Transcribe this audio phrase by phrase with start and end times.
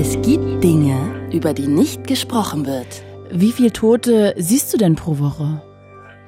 [0.00, 3.02] Es gibt Dinge, über die nicht gesprochen wird.
[3.32, 5.60] Wie viele Tote siehst du denn pro Woche?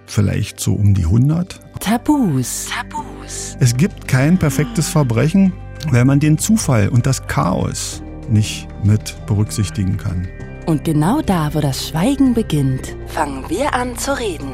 [0.06, 1.60] Vielleicht so um die 100.
[1.78, 2.66] Tabus.
[2.68, 3.56] Tabus.
[3.60, 5.52] Es gibt kein perfektes Verbrechen,
[5.92, 10.26] weil man den Zufall und das Chaos nicht mit berücksichtigen kann.
[10.66, 14.50] Und genau da, wo das Schweigen beginnt, fangen wir an zu reden.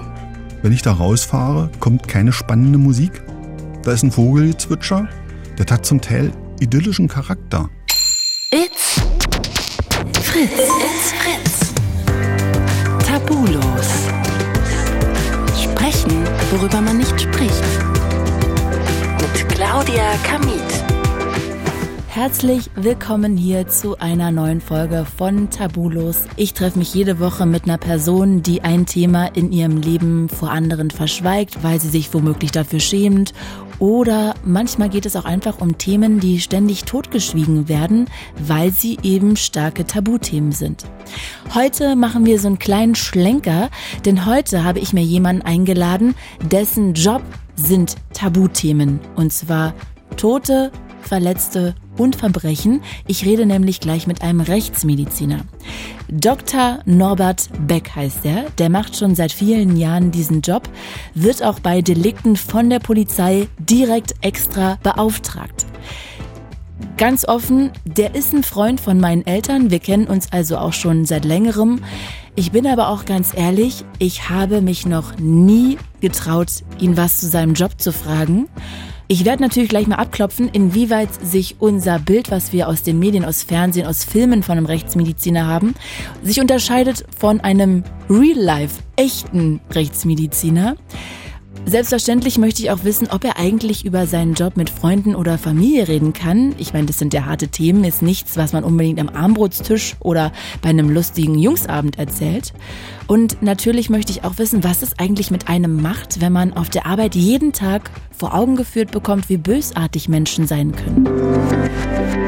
[0.61, 3.23] Wenn ich da rausfahre, kommt keine spannende Musik.
[3.83, 5.09] Da ist ein Vogelgezwitscher,
[5.59, 7.71] der hat zum Teil idyllischen Charakter.
[10.37, 10.53] Fritz.
[10.53, 11.73] It's Fritz.
[13.07, 13.89] Tabulos.
[15.59, 17.65] Sprechen, worüber man nicht spricht.
[19.19, 20.66] Mit Claudia Kamit.
[22.17, 26.25] Herzlich willkommen hier zu einer neuen Folge von Tabulos.
[26.37, 30.51] Ich treffe mich jede Woche mit einer Person, die ein Thema in ihrem Leben vor
[30.51, 33.35] anderen verschweigt, weil sie sich womöglich dafür schämt.
[33.81, 38.09] Oder manchmal geht es auch einfach um Themen, die ständig totgeschwiegen werden,
[38.39, 40.87] weil sie eben starke Tabuthemen sind.
[41.55, 43.69] Heute machen wir so einen kleinen Schlenker,
[44.07, 46.15] denn heute habe ich mir jemanden eingeladen,
[46.51, 47.21] dessen Job
[47.57, 49.01] sind Tabuthemen.
[49.17, 49.75] Und zwar
[50.17, 50.73] Tote,
[51.09, 52.83] Verletzte und Verbrechen.
[53.07, 55.41] Ich rede nämlich gleich mit einem Rechtsmediziner.
[56.09, 56.79] Dr.
[56.85, 58.45] Norbert Beck heißt er.
[58.59, 60.69] Der macht schon seit vielen Jahren diesen Job,
[61.15, 65.67] wird auch bei Delikten von der Polizei direkt extra beauftragt.
[66.97, 69.71] Ganz offen, der ist ein Freund von meinen Eltern.
[69.71, 71.81] Wir kennen uns also auch schon seit längerem.
[72.37, 76.49] Ich bin aber auch ganz ehrlich, ich habe mich noch nie getraut,
[76.79, 78.49] ihn was zu seinem Job zu fragen.
[79.09, 83.25] Ich werde natürlich gleich mal abklopfen, inwieweit sich unser Bild, was wir aus den Medien,
[83.25, 85.75] aus Fernsehen, aus Filmen von einem Rechtsmediziner haben,
[86.25, 90.75] sich unterscheidet von einem real-life, echten Rechtsmediziner.
[91.69, 95.89] Selbstverständlich möchte ich auch wissen, ob er eigentlich über seinen Job mit Freunden oder Familie
[95.89, 96.55] reden kann.
[96.59, 100.31] Ich meine, das sind ja harte Themen, ist nichts, was man unbedingt am Armbrotstisch oder
[100.63, 102.55] bei einem lustigen Jungsabend erzählt.
[103.09, 106.71] Und natürlich möchte ich auch wissen, was es eigentlich mit einem macht, wenn man auf
[106.71, 112.26] der Arbeit jeden Tag vor Augen geführt bekommt, wie bösartig Menschen sein können.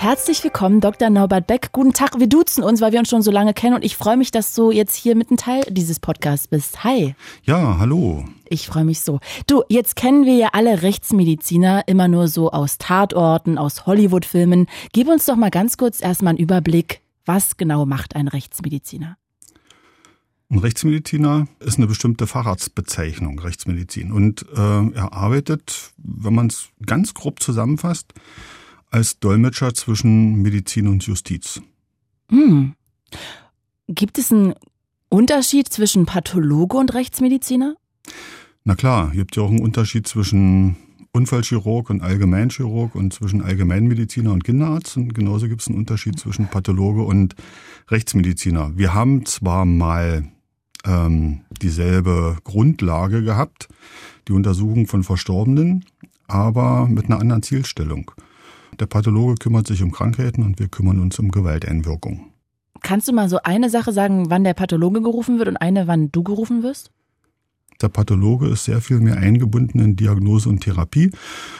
[0.00, 1.10] Herzlich willkommen, Dr.
[1.10, 1.72] Norbert Beck.
[1.72, 2.18] Guten Tag.
[2.18, 4.54] Wir duzen uns, weil wir uns schon so lange kennen und ich freue mich, dass
[4.54, 6.84] du jetzt hier mit ein Teil dieses Podcasts bist.
[6.84, 7.14] Hi.
[7.42, 8.24] Ja, hallo.
[8.48, 9.20] Ich freue mich so.
[9.46, 14.68] Du, jetzt kennen wir ja alle Rechtsmediziner immer nur so aus Tatorten, aus Hollywood-Filmen.
[14.94, 17.02] Gib uns doch mal ganz kurz erstmal einen Überblick.
[17.26, 19.18] Was genau macht ein Rechtsmediziner?
[20.48, 24.12] Ein Rechtsmediziner ist eine bestimmte Facharztbezeichnung, Rechtsmedizin.
[24.12, 28.14] Und äh, er arbeitet, wenn man es ganz grob zusammenfasst,
[28.90, 31.60] als Dolmetscher zwischen Medizin und Justiz.
[32.30, 32.74] Hm.
[33.88, 34.54] Gibt es einen
[35.08, 37.74] Unterschied zwischen Pathologe und Rechtsmediziner?
[38.64, 40.76] Na klar, gibt ja auch einen Unterschied zwischen
[41.12, 44.96] Unfallchirurg und Allgemeinchirurg und zwischen Allgemeinmediziner und Kinderarzt.
[44.96, 47.34] Und genauso gibt es einen Unterschied zwischen Pathologe und
[47.88, 48.76] Rechtsmediziner.
[48.76, 50.24] Wir haben zwar mal
[50.84, 53.68] ähm, dieselbe Grundlage gehabt,
[54.28, 55.84] die Untersuchung von Verstorbenen,
[56.28, 58.12] aber mit einer anderen Zielstellung.
[58.80, 62.32] Der Pathologe kümmert sich um Krankheiten und wir kümmern uns um Gewalteinwirkung.
[62.80, 66.10] Kannst du mal so eine Sache sagen, wann der Pathologe gerufen wird und eine, wann
[66.10, 66.90] du gerufen wirst?
[67.82, 71.10] Der Pathologe ist sehr viel mehr eingebunden in Diagnose und Therapie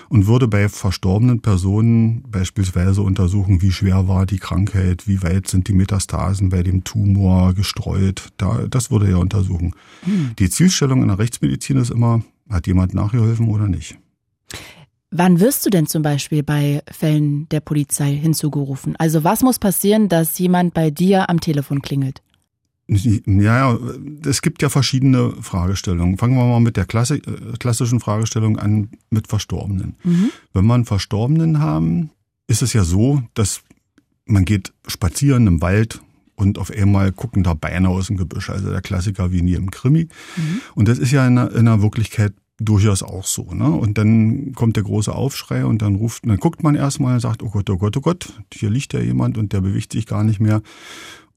[0.09, 5.69] und würde bei verstorbenen Personen beispielsweise untersuchen, wie schwer war die Krankheit, wie weit sind
[5.69, 8.29] die Metastasen bei dem Tumor gestreut.
[8.37, 9.75] Da, das würde er untersuchen.
[10.03, 10.33] Hm.
[10.39, 13.99] Die Zielstellung in der Rechtsmedizin ist immer, hat jemand nachgeholfen oder nicht.
[15.11, 18.95] Wann wirst du denn zum Beispiel bei Fällen der Polizei hinzugerufen?
[18.97, 22.23] Also was muss passieren, dass jemand bei dir am Telefon klingelt?
[22.87, 23.79] Ja,
[24.25, 26.19] es gibt ja verschiedene Fragestellungen.
[26.19, 29.97] Fangen wir mal mit der äh, klassischen Fragestellung an mit Verstorbenen.
[30.03, 30.31] Mhm.
[30.53, 32.11] Wenn einen Verstorbenen haben,
[32.49, 33.63] ist es ja so, dass
[34.25, 36.01] man geht spazieren im Wald
[36.35, 38.51] und auf einmal gucken da Beine aus dem Gebüsch.
[38.51, 40.09] Also der Klassiker wie nie im Krimi.
[40.37, 40.61] Mhm.
[40.75, 43.53] Und das ist ja in der, in der Wirklichkeit durchaus auch so.
[43.53, 43.69] Ne?
[43.69, 47.43] Und dann kommt der große Aufschrei und dann ruft, dann guckt man erstmal und sagt,
[47.43, 50.23] oh Gott, oh Gott, oh Gott, hier liegt ja jemand und der bewegt sich gar
[50.23, 50.63] nicht mehr.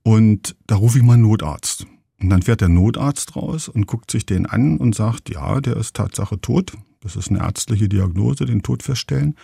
[0.03, 1.88] Und da rufe ich mal einen Notarzt.
[2.21, 5.77] Und dann fährt der Notarzt raus und guckt sich den an und sagt, ja, der
[5.77, 6.74] ist Tatsache tot.
[7.01, 9.36] Das ist eine ärztliche Diagnose, den Tod feststellen.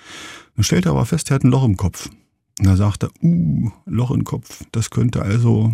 [0.55, 2.09] Dann stellt er aber fest, er hat ein Loch im Kopf.
[2.59, 4.63] Und dann sagt er, uh, Loch im Kopf.
[4.71, 5.73] Das könnte also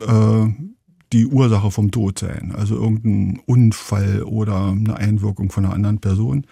[0.00, 0.46] äh,
[1.12, 2.52] die Ursache vom Tod sein.
[2.56, 6.46] Also irgendein Unfall oder eine Einwirkung von einer anderen Person.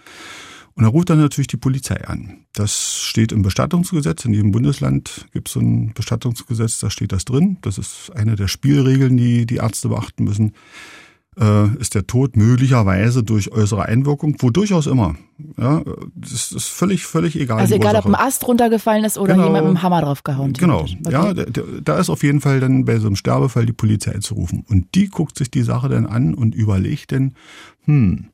[0.75, 2.45] Und da ruft dann natürlich die Polizei an.
[2.53, 4.23] Das steht im Bestattungsgesetz.
[4.23, 7.57] In jedem Bundesland gibt es so ein Bestattungsgesetz, da steht das drin.
[7.61, 10.53] Das ist eine der Spielregeln, die die Ärzte beachten müssen.
[11.39, 15.15] Äh, ist der Tod möglicherweise durch äußere Einwirkung, wo durchaus immer.
[15.57, 15.81] Ja,
[16.15, 17.59] das ist völlig, völlig egal.
[17.59, 20.53] Also egal, ob ein Ast runtergefallen ist oder genau, jemand mit dem Hammer draufgehauen.
[20.53, 20.97] Genau, okay.
[21.09, 21.45] ja, da,
[21.83, 24.65] da ist auf jeden Fall dann bei so einem Sterbefall die Polizei zu rufen.
[24.67, 27.35] Und die guckt sich die Sache dann an und überlegt dann,
[27.85, 28.25] hm,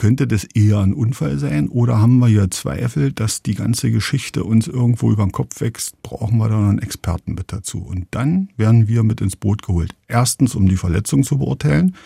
[0.00, 4.44] könnte das eher ein Unfall sein oder haben wir hier Zweifel, dass die ganze Geschichte
[4.44, 6.02] uns irgendwo über den Kopf wächst?
[6.02, 7.80] Brauchen wir da noch einen Experten mit dazu?
[7.82, 9.94] Und dann werden wir mit ins Boot geholt.
[10.08, 11.96] Erstens, um die Verletzung zu beurteilen.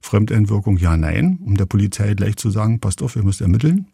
[0.00, 1.38] Fremdeinwirkung ja, nein.
[1.44, 3.86] Um der Polizei gleich zu sagen, passt auf, ihr müsst ermitteln.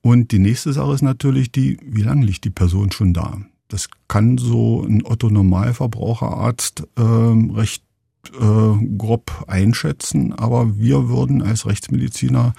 [0.00, 3.38] Und die nächste Sache ist natürlich die, wie lange liegt die Person schon da?
[3.68, 7.84] Das kann so ein Otto-Normalverbraucherarzt äh, recht
[8.30, 12.54] äh, grob einschätzen, aber wir würden als Rechtsmediziner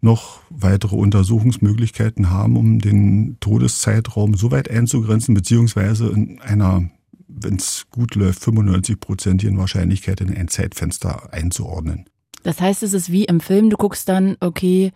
[0.00, 6.88] noch weitere Untersuchungsmöglichkeiten haben, um den Todeszeitraum so weit einzugrenzen, beziehungsweise in einer,
[7.28, 12.04] wenn es gut läuft, 95-prozentigen Wahrscheinlichkeit in ein Zeitfenster einzuordnen.
[12.42, 14.92] Das heißt, es ist wie im Film, du guckst dann, okay,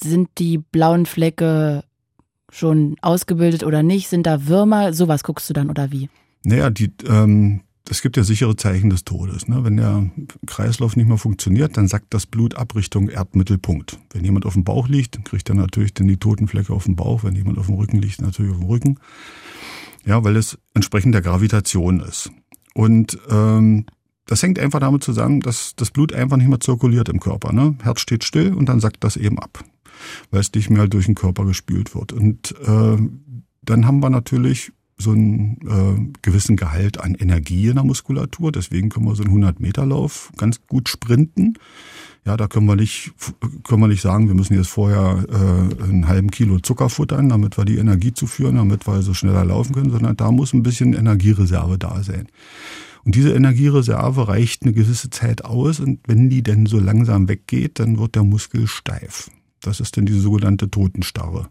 [0.00, 1.84] sind die blauen Flecke
[2.50, 4.08] schon ausgebildet oder nicht?
[4.08, 4.92] Sind da Würmer?
[4.92, 6.08] Sowas guckst du dann oder wie?
[6.44, 9.48] Naja, die, ähm, es gibt ja sichere Zeichen des Todes.
[9.48, 9.64] Ne?
[9.64, 10.10] Wenn der
[10.46, 13.98] Kreislauf nicht mehr funktioniert, dann sackt das Blut ab Richtung Erdmittelpunkt.
[14.12, 17.24] Wenn jemand auf dem Bauch liegt, kriegt er natürlich dann die Totenflecke auf dem Bauch.
[17.24, 18.98] Wenn jemand auf dem Rücken liegt, natürlich auf dem Rücken.
[20.04, 22.30] Ja, weil es entsprechend der Gravitation ist.
[22.74, 23.86] Und ähm,
[24.26, 27.52] das hängt einfach damit zusammen, dass das Blut einfach nicht mehr zirkuliert im Körper.
[27.52, 27.76] Ne?
[27.82, 29.64] Herz steht still und dann sackt das eben ab,
[30.30, 32.12] weil es nicht mehr durch den Körper gespült wird.
[32.12, 32.96] Und äh,
[33.62, 38.52] dann haben wir natürlich so einen äh, gewissen Gehalt an Energie in der Muskulatur.
[38.52, 41.54] Deswegen können wir so einen 100-Meter-Lauf ganz gut sprinten.
[42.24, 43.12] Ja, da können wir nicht,
[43.64, 47.58] können wir nicht sagen, wir müssen jetzt vorher äh, einen halben Kilo Zucker futtern, damit
[47.58, 50.92] wir die Energie zuführen, damit wir so schneller laufen können, sondern da muss ein bisschen
[50.92, 52.28] Energiereserve da sein.
[53.04, 57.80] Und diese Energiereserve reicht eine gewisse Zeit aus und wenn die denn so langsam weggeht,
[57.80, 59.28] dann wird der Muskel steif.
[59.60, 61.48] Das ist dann diese sogenannte Totenstarre.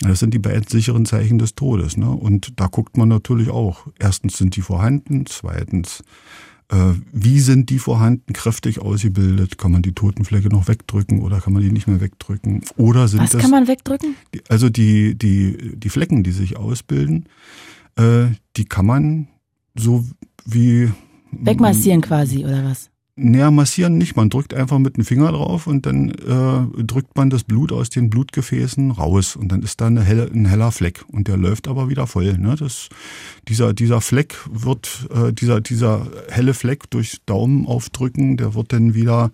[0.00, 1.96] Das sind die beiden sicheren Zeichen des Todes.
[1.96, 2.10] Ne?
[2.10, 3.86] Und da guckt man natürlich auch.
[3.98, 6.02] Erstens sind die vorhanden, zweitens
[6.68, 9.56] äh, wie sind die vorhanden, kräftig ausgebildet?
[9.56, 12.62] Kann man die Totenflecke noch wegdrücken oder kann man die nicht mehr wegdrücken?
[12.76, 14.16] Oder sind Was das, kann man wegdrücken?
[14.48, 17.28] Also die, die, die Flecken, die sich ausbilden,
[17.96, 18.26] äh,
[18.56, 19.28] die kann man
[19.76, 20.04] so
[20.44, 20.90] wie
[21.32, 22.90] Wegmassieren quasi, oder was?
[23.18, 27.30] Näher massieren nicht, man drückt einfach mit dem Finger drauf und dann äh, drückt man
[27.30, 31.02] das Blut aus den Blutgefäßen raus und dann ist da eine helle, ein heller Fleck
[31.10, 32.36] und der läuft aber wieder voll.
[32.36, 32.56] Ne?
[32.58, 32.90] Das,
[33.48, 38.92] dieser, dieser Fleck wird, äh, dieser, dieser helle Fleck durch Daumen aufdrücken, der wird dann
[38.92, 39.30] wieder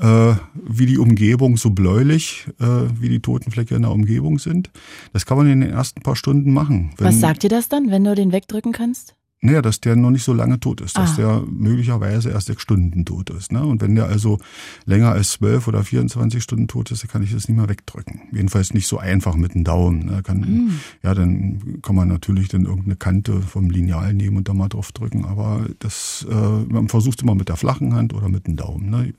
[0.00, 2.64] äh, wie die Umgebung so bläulich, äh,
[2.98, 4.72] wie die Totenflecke in der Umgebung sind.
[5.12, 6.90] Das kann man in den ersten paar Stunden machen.
[6.98, 9.14] Was sagt dir das dann, wenn du den wegdrücken kannst?
[9.44, 11.16] Naja, dass der noch nicht so lange tot ist, dass ah.
[11.16, 13.50] der möglicherweise erst sechs Stunden tot ist.
[13.50, 13.64] Ne?
[13.66, 14.38] Und wenn der also
[14.84, 18.20] länger als zwölf oder 24 Stunden tot ist, dann kann ich das nicht mehr wegdrücken.
[18.30, 20.06] Jedenfalls nicht so einfach mit dem Daumen.
[20.06, 20.22] Ne?
[20.22, 20.80] Kann, mm.
[21.02, 24.92] Ja, dann kann man natürlich dann irgendeine Kante vom Lineal nehmen und da mal drauf
[24.92, 25.24] drücken.
[25.24, 28.90] Aber das, äh, man versucht immer mit der flachen Hand oder mit dem Daumen.
[28.90, 29.12] Ne?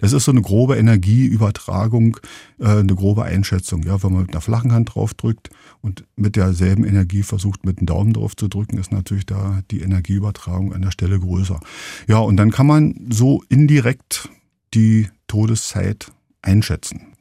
[0.00, 2.16] Das ist so eine grobe Energieübertragung,
[2.60, 3.82] äh, eine grobe Einschätzung.
[3.82, 5.50] Ja, wenn man mit einer flachen Hand drauf drückt
[5.82, 9.80] und mit derselben Energie versucht, mit dem Daumen drauf zu drücken, ist natürlich da die
[9.80, 11.60] Energieübertragung an der Stelle größer.
[12.08, 14.28] Ja, und dann kann man so indirekt
[14.74, 17.14] die Todeszeit einschätzen.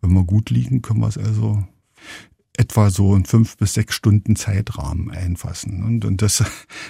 [0.00, 1.64] Wenn wir gut liegen, können wir es also
[2.56, 5.82] etwa so in fünf bis sechs Stunden Zeitrahmen einfassen.
[5.82, 6.44] Und, und das,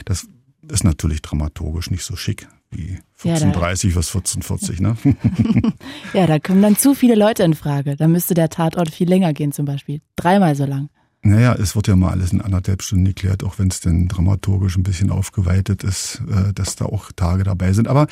[0.04, 0.28] das
[0.68, 4.96] ist natürlich dramaturgisch nicht so schick wie 14.30 ja, bis 14.40, ne?
[6.12, 7.96] ja, da kommen dann zu viele Leute in Frage.
[7.96, 10.00] Da müsste der Tatort viel länger gehen zum Beispiel.
[10.16, 10.88] Dreimal so lang.
[11.26, 14.76] Naja, es wird ja mal alles in anderthalb Stunden geklärt, auch wenn es denn dramaturgisch
[14.76, 17.88] ein bisschen aufgeweitet ist, äh, dass da auch Tage dabei sind.
[17.88, 18.06] Aber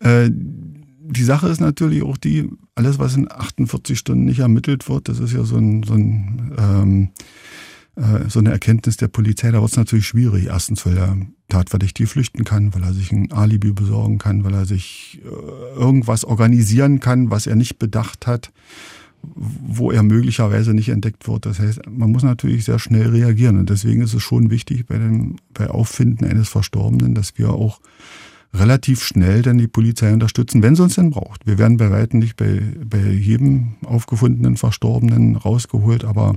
[0.00, 5.08] äh, die Sache ist natürlich auch die, alles, was in 48 Stunden nicht ermittelt wird,
[5.08, 7.08] das ist ja so ein, so ein ähm,
[7.94, 10.46] äh, so eine Erkenntnis der Polizei, da wird es natürlich schwierig.
[10.46, 11.16] Erstens, weil der
[11.48, 16.24] Tatverdächtige flüchten kann, weil er sich ein Alibi besorgen kann, weil er sich äh, irgendwas
[16.24, 18.50] organisieren kann, was er nicht bedacht hat
[19.34, 21.46] wo er möglicherweise nicht entdeckt wird.
[21.46, 23.58] Das heißt, man muss natürlich sehr schnell reagieren.
[23.58, 27.80] Und deswegen ist es schon wichtig bei dem, bei Auffinden eines Verstorbenen, dass wir auch
[28.54, 31.46] relativ schnell dann die Polizei unterstützen, wenn sie uns denn braucht.
[31.46, 36.36] Wir werden bei weitem nicht bei, bei jedem aufgefundenen Verstorbenen rausgeholt, aber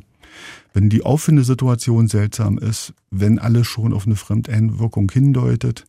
[0.74, 5.86] wenn die Auffindesituation seltsam ist, wenn alles schon auf eine Fremdeinwirkung hindeutet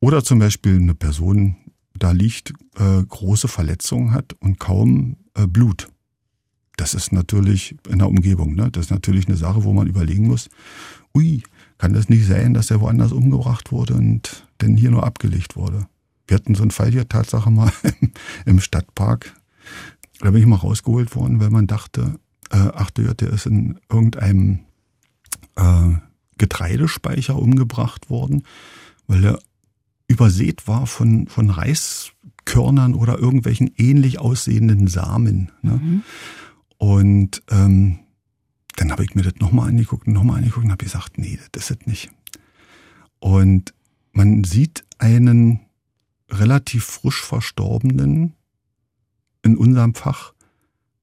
[0.00, 1.56] oder zum Beispiel eine Person
[1.94, 5.88] da liegt, äh, große Verletzungen hat und kaum äh, Blut,
[6.82, 8.70] das ist natürlich in der Umgebung, ne?
[8.70, 10.48] das ist natürlich eine Sache, wo man überlegen muss,
[11.14, 11.42] ui,
[11.78, 15.86] kann das nicht sein, dass er woanders umgebracht wurde und denn hier nur abgelegt wurde?
[16.32, 17.70] wir hatten so einen Fall hier Tatsache mal
[18.46, 19.34] im Stadtpark.
[20.20, 22.18] Da bin ich mal rausgeholt worden, weil man dachte,
[22.50, 24.60] äh, ach der ist in irgendeinem
[25.56, 25.90] äh,
[26.38, 28.44] Getreidespeicher umgebracht worden,
[29.06, 29.38] weil er
[30.08, 35.52] übersät war von, von Reiskörnern oder irgendwelchen ähnlich aussehenden Samen.
[35.60, 35.80] Ne?
[35.82, 36.02] Mhm.
[36.82, 38.00] Und ähm,
[38.74, 41.70] dann habe ich mir das nochmal angeguckt und nochmal angeguckt und habe gesagt, nee, das
[41.70, 42.10] ist es nicht.
[43.20, 43.72] Und
[44.10, 45.60] man sieht einen
[46.28, 48.32] relativ frisch verstorbenen
[49.44, 50.32] in unserem Fach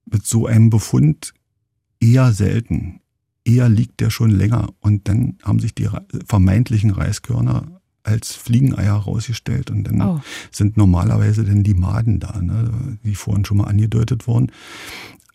[0.04, 1.34] mit so einem Befund
[2.02, 3.00] eher selten.
[3.46, 5.88] Eher liegt der schon länger und dann haben sich die
[6.26, 10.22] vermeintlichen Reiskörner als Fliegeneier rausgestellt und dann oh.
[10.52, 14.52] sind normalerweise dann die Maden da, ne, die vorhin schon mal angedeutet wurden.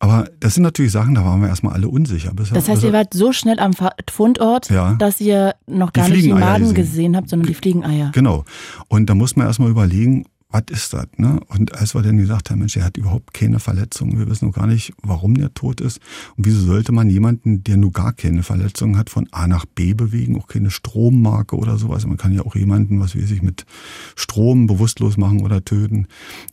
[0.05, 2.35] Aber das sind natürlich Sachen, da waren wir erstmal alle unsicher.
[2.35, 3.73] Bisher, das heißt, ihr wart so schnell am
[4.11, 8.11] Fundort, ja, dass ihr noch gar nicht die Maden gesehen habt, sondern die Fliegeneier.
[8.13, 8.45] Genau.
[8.89, 11.09] Und da muss man erstmal überlegen, was ist das?
[11.17, 11.41] Ne?
[11.49, 14.55] Und als wir dann gesagt haben, Mensch, er hat überhaupt keine Verletzungen, wir wissen noch
[14.55, 15.99] gar nicht, warum der tot ist.
[16.37, 19.95] Und wieso sollte man jemanden, der nur gar keine Verletzungen hat, von A nach B
[19.95, 22.07] bewegen, auch keine Strommarke oder sowas.
[22.07, 23.67] Man kann ja auch jemanden, was weiß ich, mit
[24.15, 26.07] Strom bewusstlos machen oder töten.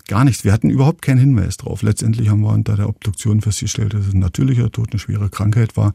[0.08, 0.44] Gar nichts.
[0.44, 1.84] Wir hatten überhaupt keinen Hinweis drauf.
[1.84, 5.78] Letztendlich haben wir unter der Obduktion festgestellt, dass es ein natürlicher Tod, eine schwere Krankheit
[5.78, 5.94] war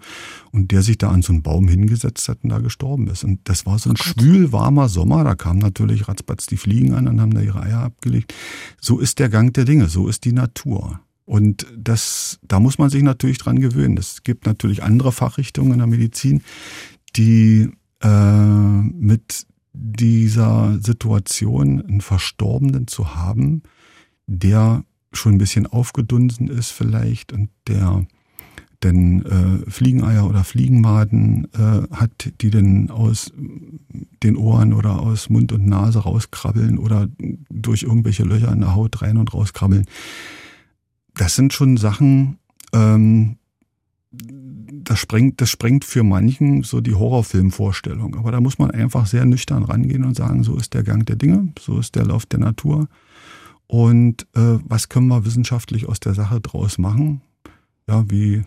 [0.53, 3.25] und der sich da an so einen Baum hingesetzt hat und da gestorben ist.
[3.25, 5.25] Und das war so ein oh schwül warmer Sommer.
[5.25, 8.35] Da kamen natürlich ratzbatz die Fliegen an und haben da ihre Eier ab abgelegt.
[8.81, 11.01] So ist der Gang der Dinge, so ist die Natur.
[11.25, 13.97] Und das, da muss man sich natürlich dran gewöhnen.
[13.97, 16.43] Es gibt natürlich andere Fachrichtungen in der Medizin,
[17.17, 17.71] die
[18.03, 23.63] äh, mit dieser Situation einen Verstorbenen zu haben,
[24.27, 28.07] der schon ein bisschen aufgedunsen ist vielleicht und der
[28.87, 33.33] denn äh, Fliegeneier oder Fliegenmaden äh, hat, die denn aus
[34.23, 37.09] den Ohren oder aus Mund und Nase rauskrabbeln oder
[37.51, 39.87] durch irgendwelche Löcher in der Haut rein und rauskrabbeln.
[41.15, 42.39] Das sind schon Sachen,
[42.73, 43.37] ähm,
[44.13, 48.17] das sprengt, das sprengt für manchen so die Horrorfilmvorstellung.
[48.17, 51.17] Aber da muss man einfach sehr nüchtern rangehen und sagen, so ist der Gang der
[51.17, 52.89] Dinge, so ist der Lauf der Natur.
[53.67, 57.21] Und äh, was können wir wissenschaftlich aus der Sache draus machen?
[57.89, 58.45] Ja, wie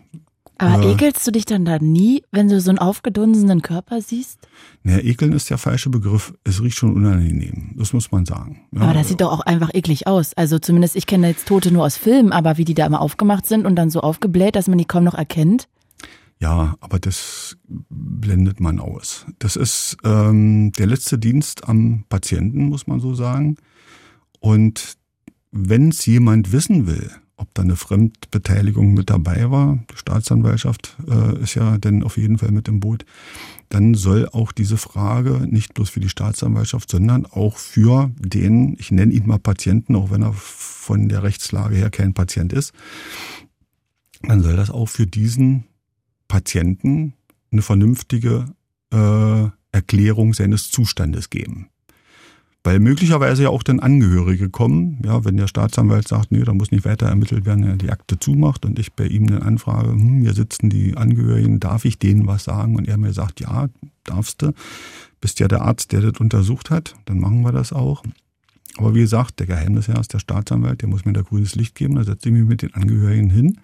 [0.60, 4.40] aber äh, ekelst du dich dann da nie, wenn du so einen aufgedunsenen Körper siehst?
[4.84, 6.34] Naja, ekeln ist der falsche Begriff.
[6.44, 7.72] Es riecht schon unangenehm.
[7.78, 8.62] Das muss man sagen.
[8.74, 10.34] Ja, aber das sieht doch auch einfach eklig aus.
[10.36, 13.46] Also zumindest, ich kenne jetzt Tote nur aus Filmen, aber wie die da immer aufgemacht
[13.46, 15.68] sind und dann so aufgebläht, dass man die kaum noch erkennt.
[16.42, 19.26] Ja, aber das blendet man aus.
[19.40, 23.58] Das ist ähm, der letzte Dienst am Patienten, muss man so sagen.
[24.40, 24.98] Und
[25.52, 31.42] wenn es jemand wissen will, ob da eine Fremdbeteiligung mit dabei war, die Staatsanwaltschaft äh,
[31.42, 33.06] ist ja dann auf jeden Fall mit im Boot,
[33.70, 38.92] dann soll auch diese Frage nicht bloß für die Staatsanwaltschaft, sondern auch für den, ich
[38.92, 42.74] nenne ihn mal Patienten, auch wenn er von der Rechtslage her kein Patient ist,
[44.22, 45.64] dann soll das auch für diesen
[46.28, 47.14] Patienten
[47.52, 48.54] eine vernünftige
[48.92, 51.70] äh, Erklärung seines Zustandes geben.
[52.70, 56.70] Weil möglicherweise ja auch dann Angehörige kommen, ja, wenn der Staatsanwalt sagt, nee, da muss
[56.70, 60.22] nicht weiter ermittelt werden, er die Akte zumacht und ich bei ihm dann anfrage, hm,
[60.22, 62.76] hier sitzen die Angehörigen, darf ich denen was sagen?
[62.76, 63.70] Und er mir sagt, ja,
[64.04, 64.54] darfst du,
[65.20, 68.04] bist ja der Arzt, der das untersucht hat, dann machen wir das auch.
[68.78, 71.96] Aber wie gesagt, der Geheimnisherr ist der Staatsanwalt, der muss mir da grünes Licht geben,
[71.96, 73.58] da setze ich mich mit den Angehörigen hin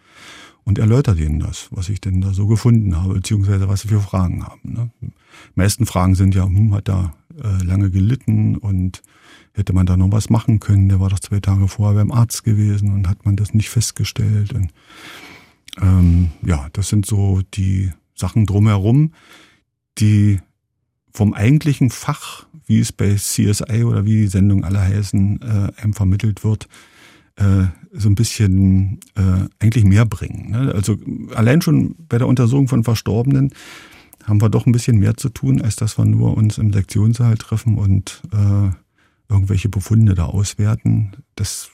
[0.63, 3.99] und erläutert ihnen das, was ich denn da so gefunden habe, beziehungsweise was sie für
[3.99, 4.61] Fragen haben.
[4.63, 4.89] Ne?
[5.01, 5.11] Die
[5.53, 9.01] meisten Fragen sind ja, hm, hat da äh, lange gelitten und
[9.53, 10.89] hätte man da noch was machen können?
[10.89, 14.53] Der war doch zwei Tage vorher beim Arzt gewesen und hat man das nicht festgestellt.
[14.53, 14.71] Und
[15.81, 19.13] ähm, ja, das sind so die Sachen drumherum,
[19.97, 20.39] die
[21.13, 25.93] vom eigentlichen Fach, wie es bei CSI oder wie die Sendungen alle heißen, äh, einem
[25.93, 26.67] vermittelt wird,
[27.37, 30.51] äh, so ein bisschen äh, eigentlich mehr bringen.
[30.51, 30.73] Ne?
[30.73, 30.97] Also
[31.33, 33.53] allein schon bei der Untersuchung von Verstorbenen
[34.25, 37.37] haben wir doch ein bisschen mehr zu tun, als dass wir nur uns im Lektionssaal
[37.37, 38.71] treffen und äh,
[39.29, 41.11] irgendwelche Befunde da auswerten.
[41.35, 41.69] Das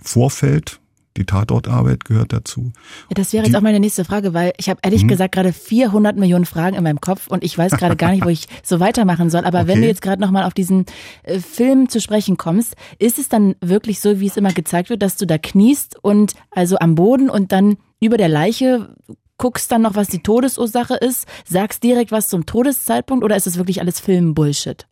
[0.00, 0.80] Vorfeld
[1.16, 2.72] die Tatortarbeit gehört dazu.
[3.10, 5.08] Ja, das wäre jetzt auch meine nächste Frage, weil ich habe ehrlich mhm.
[5.08, 8.30] gesagt gerade 400 Millionen Fragen in meinem Kopf und ich weiß gerade gar nicht, wo
[8.30, 9.44] ich so weitermachen soll.
[9.44, 9.68] Aber okay.
[9.68, 10.86] wenn du jetzt gerade nochmal auf diesen
[11.22, 15.02] äh, Film zu sprechen kommst, ist es dann wirklich so, wie es immer gezeigt wird,
[15.02, 18.94] dass du da kniest und also am Boden und dann über der Leiche
[19.42, 23.56] guckst dann noch, was die Todesursache ist, sagst direkt was zum Todeszeitpunkt oder ist es
[23.56, 24.86] wirklich alles Film-Bullshit?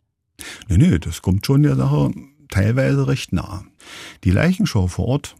[0.67, 2.11] Nee, nee, das kommt schon der Sache
[2.49, 3.63] teilweise recht nah.
[4.25, 5.35] Die Leichenschau vor Ort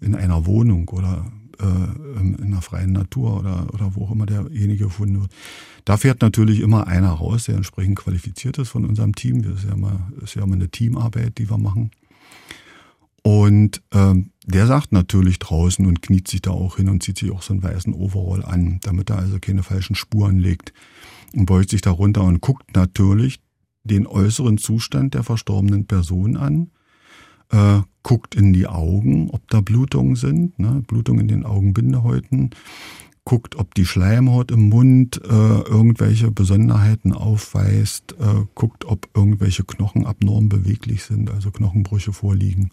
[0.00, 1.30] in einer Wohnung oder
[1.60, 5.30] äh, in einer freien Natur oder, oder wo auch immer derjenige gefunden wird.
[5.84, 9.42] Da fährt natürlich immer einer raus, der entsprechend qualifiziert ist von unserem Team.
[9.42, 11.92] Das ist ja immer, ist ja immer eine Teamarbeit, die wir machen.
[13.26, 17.32] Und ähm, der sagt natürlich draußen und kniet sich da auch hin und zieht sich
[17.32, 20.72] auch so einen weißen Overall an, damit er also keine falschen Spuren legt
[21.34, 23.40] und beugt sich da runter und guckt natürlich
[23.82, 26.70] den äußeren Zustand der verstorbenen Person an,
[27.50, 32.50] äh, guckt in die Augen, ob da Blutungen sind, ne, Blutung in den Augenbindehäuten,
[33.24, 35.28] guckt, ob die Schleimhaut im Mund äh,
[35.62, 42.70] irgendwelche Besonderheiten aufweist, äh, guckt, ob irgendwelche Knochen abnorm beweglich sind, also Knochenbrüche vorliegen,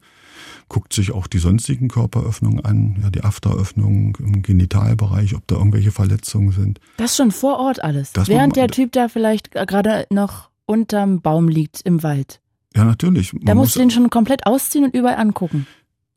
[0.73, 5.91] guckt sich auch die sonstigen Körperöffnungen an, ja, die Afteröffnungen im Genitalbereich, ob da irgendwelche
[5.91, 6.79] Verletzungen sind.
[6.97, 8.11] Das schon vor Ort alles.
[8.11, 12.41] Das Während der Typ da vielleicht gerade noch unterm Baum liegt im Wald.
[12.75, 13.33] Ja, natürlich.
[13.33, 15.67] Man da musst muss du den schon komplett ausziehen und überall angucken.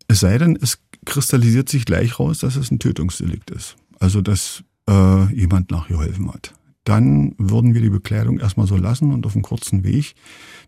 [0.09, 4.63] Es sei denn, es kristallisiert sich gleich raus, dass es ein Tötungsdelikt ist also dass
[4.89, 6.55] äh, jemand nachgeholfen hat.
[6.87, 10.15] Dann würden wir die Bekleidung erstmal so lassen und auf einem kurzen Weg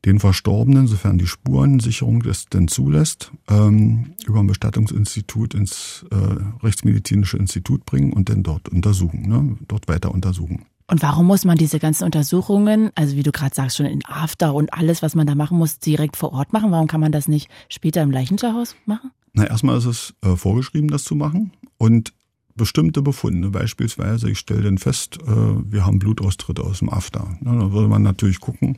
[0.04, 6.16] den Verstorbenen, sofern die Spurensicherung das denn zulässt, ähm, über ein Bestattungsinstitut ins äh,
[6.64, 9.56] Rechtsmedizinische Institut bringen und dann dort untersuchen, ne?
[9.68, 10.64] dort weiter untersuchen.
[10.88, 14.54] Und warum muss man diese ganzen Untersuchungen, also wie du gerade sagst, schon in After
[14.54, 16.72] und alles, was man da machen muss, direkt vor Ort machen?
[16.72, 19.12] Warum kann man das nicht später im Leichenschauhaus machen?
[19.34, 21.52] Na, erstmal ist es äh, vorgeschrieben, das zu machen.
[21.76, 22.12] Und
[22.58, 23.48] bestimmte Befunde.
[23.50, 27.38] Beispielsweise, ich stelle dann fest, äh, wir haben Blutaustritte aus dem After.
[27.40, 28.76] Da würde man natürlich gucken,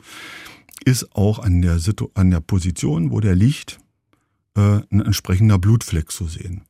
[0.85, 3.81] ist auch an der, Situ an der Position, wo der liegt,
[4.57, 6.63] äh, ein entsprechender Blutfleck zu sehen.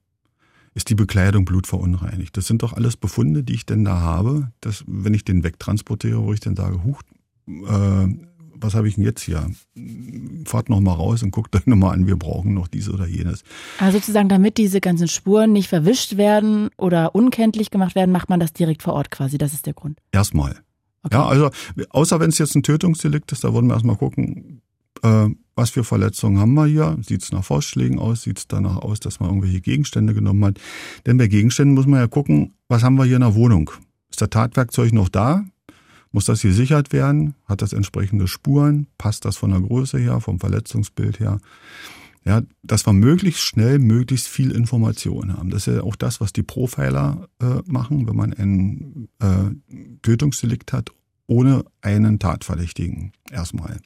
[0.75, 2.37] Ist die Bekleidung blutverunreinigt?
[2.37, 6.23] Das sind doch alles Befunde, die ich denn da habe, dass, wenn ich den wegtransportiere,
[6.23, 7.02] wo ich dann sage, huch,
[7.47, 8.07] äh,
[8.61, 9.50] was habe ich denn jetzt hier?
[10.45, 13.07] Fahrt noch mal raus und guckt euch noch mal an, wir brauchen noch dies oder
[13.07, 13.43] jenes.
[13.79, 18.40] Also sozusagen, damit diese ganzen Spuren nicht verwischt werden oder unkenntlich gemacht werden, macht man
[18.40, 19.38] das direkt vor Ort quasi.
[19.38, 19.99] Das ist der Grund.
[20.12, 20.57] Erstmal.
[21.02, 21.17] Okay.
[21.17, 21.50] Ja, also
[21.90, 24.61] außer wenn es jetzt ein Tötungsdelikt ist, da würden wir erstmal gucken,
[25.02, 26.97] äh, was für Verletzungen haben wir hier?
[27.02, 28.23] Sieht es nach Faustschlägen aus?
[28.23, 30.61] Sieht es danach aus, dass man irgendwelche Gegenstände genommen hat?
[31.07, 33.71] Denn bei Gegenständen muss man ja gucken, was haben wir hier in der Wohnung?
[34.11, 35.45] Ist der Tatwerkzeug noch da?
[36.12, 37.35] Muss das gesichert werden?
[37.47, 38.88] Hat das entsprechende Spuren?
[38.99, 41.38] Passt das von der Größe her, vom Verletzungsbild her?
[42.25, 45.51] Ja, dass wir möglichst schnell möglichst viel Information haben.
[45.51, 50.73] Das ist ja auch das, was die Profiler äh, machen, wenn man ein äh, Tötungsdelikt
[50.73, 50.90] hat,
[51.27, 53.79] ohne einen Tatverdächtigen erstmal.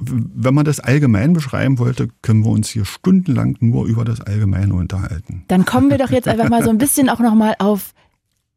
[0.00, 4.74] Wenn man das allgemein beschreiben wollte, können wir uns hier stundenlang nur über das Allgemeine
[4.74, 5.44] unterhalten.
[5.48, 7.94] Dann kommen wir doch jetzt einfach mal so ein bisschen auch nochmal auf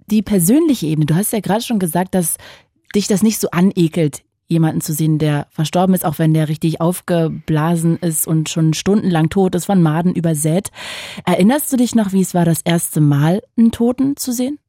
[0.06, 1.08] die persönliche Ebene.
[1.08, 2.38] Du hast ja gerade schon gesagt, dass
[2.91, 6.82] dich das nicht so anekelt, jemanden zu sehen, der verstorben ist, auch wenn der richtig
[6.82, 10.69] aufgeblasen ist und schon stundenlang tot ist, von Maden übersät.
[11.25, 14.60] Erinnerst du dich noch, wie es war, das erste Mal einen Toten zu sehen?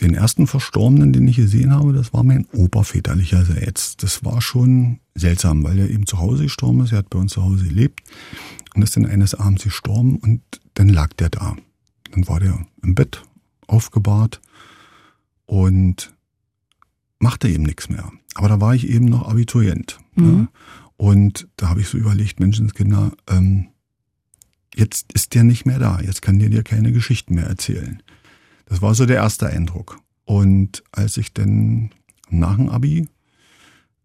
[0.00, 3.96] Den ersten Verstorbenen, den ich gesehen habe, das war mein Opa väterlicherseits.
[3.98, 6.92] Das war schon seltsam, weil er eben zu Hause gestorben ist.
[6.92, 8.00] Er hat bei uns zu Hause gelebt
[8.74, 10.40] und ist dann eines Abends gestorben und
[10.74, 11.56] dann lag der da.
[12.10, 13.22] Dann war der im Bett
[13.68, 14.40] aufgebahrt
[15.46, 16.12] und
[17.22, 18.10] machte eben nichts mehr.
[18.34, 19.98] Aber da war ich eben noch Abiturient.
[20.16, 20.24] Mhm.
[20.24, 20.48] Ne?
[20.96, 23.68] Und da habe ich so überlegt, Menschenskinder, ähm,
[24.74, 26.00] jetzt ist der nicht mehr da.
[26.00, 28.02] Jetzt kann der dir keine Geschichten mehr erzählen.
[28.66, 30.00] Das war so der erste Eindruck.
[30.24, 31.90] Und als ich dann
[32.30, 33.08] nach dem Abi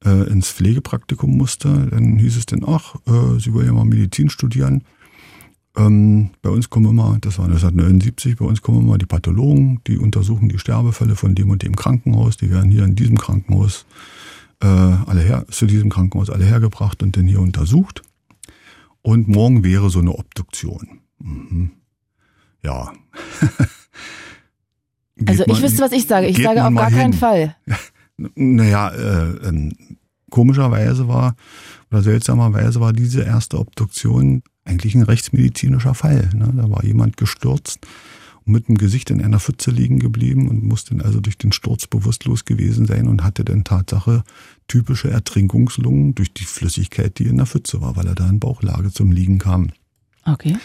[0.03, 4.29] äh, ins Pflegepraktikum musste, dann hieß es dann, ach, äh, Sie wollen ja mal Medizin
[4.29, 4.83] studieren.
[5.77, 9.97] Ähm, bei uns kommen immer, das war 1979, bei uns kommen immer die Pathologen, die
[9.97, 12.37] untersuchen die Sterbefälle von dem und dem Krankenhaus.
[12.37, 13.85] Die werden hier in diesem Krankenhaus
[14.61, 18.01] äh, alle her, zu diesem Krankenhaus alle hergebracht und dann hier untersucht.
[19.03, 20.99] Und morgen wäre so eine Obduktion.
[21.19, 21.71] Mhm.
[22.63, 22.91] Ja.
[25.27, 26.25] also ich wüsste, was ich sage.
[26.25, 26.97] Ich sage auf gar hin.
[26.97, 27.55] keinen Fall.
[28.33, 29.71] Naja, äh, äh,
[30.31, 31.35] komischerweise war,
[31.91, 36.29] oder seltsamerweise war diese erste Obduktion eigentlich ein rechtsmedizinischer Fall.
[36.33, 36.51] Ne?
[36.55, 37.79] Da war jemand gestürzt
[38.45, 41.87] und mit dem Gesicht in einer Pfütze liegen geblieben und musste also durch den Sturz
[41.87, 44.23] bewusstlos gewesen sein und hatte dann Tatsache
[44.67, 48.91] typische Ertrinkungslungen durch die Flüssigkeit, die in der Pfütze war, weil er da in Bauchlage
[48.91, 49.71] zum Liegen kam.
[50.25, 50.57] Okay.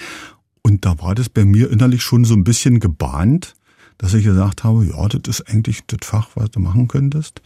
[0.63, 3.55] Und da war das bei mir innerlich schon so ein bisschen gebahnt,
[3.99, 7.43] dass ich gesagt habe, ja, das ist eigentlich das Fach, was du machen könntest.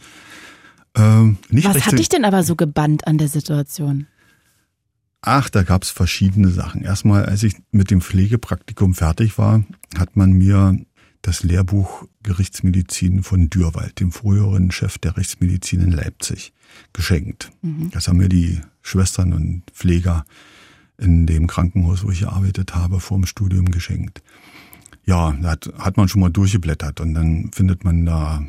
[0.95, 4.07] Ähm, was hat dich denn aber so gebannt an der Situation?
[5.29, 6.83] Ach, da gab's verschiedene Sachen.
[6.83, 9.61] Erstmal, als ich mit dem Pflegepraktikum fertig war,
[9.97, 10.79] hat man mir
[11.21, 16.53] das Lehrbuch Gerichtsmedizin von Dürwald, dem früheren Chef der Rechtsmedizin in Leipzig,
[16.93, 17.51] geschenkt.
[17.61, 17.91] Mhm.
[17.91, 20.23] Das haben mir die Schwestern und Pfleger
[20.97, 24.23] in dem Krankenhaus, wo ich gearbeitet habe, vor dem Studium geschenkt.
[25.03, 28.45] Ja, da hat, hat man schon mal durchgeblättert und dann findet man da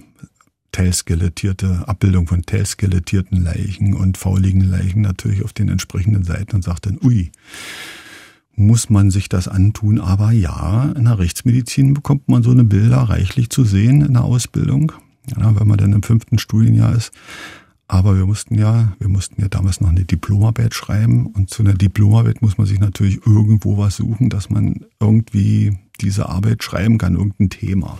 [0.73, 6.87] teilskelettierte Abbildung von teilskelettierten Leichen und fauligen Leichen natürlich auf den entsprechenden Seiten und sagt
[6.87, 7.31] dann, ui,
[8.55, 10.01] muss man sich das antun.
[10.01, 14.25] Aber ja, in der Rechtsmedizin bekommt man so eine Bilder reichlich zu sehen in der
[14.25, 14.93] Ausbildung,
[15.37, 17.13] ja, wenn man dann im fünften Studienjahr ist.
[17.91, 21.73] Aber wir mussten ja, wir mussten ja damals noch eine Diplomarbeit schreiben und zu einer
[21.73, 27.15] Diplomarbeit muss man sich natürlich irgendwo was suchen, dass man irgendwie diese Arbeit schreiben kann,
[27.15, 27.99] irgendein Thema.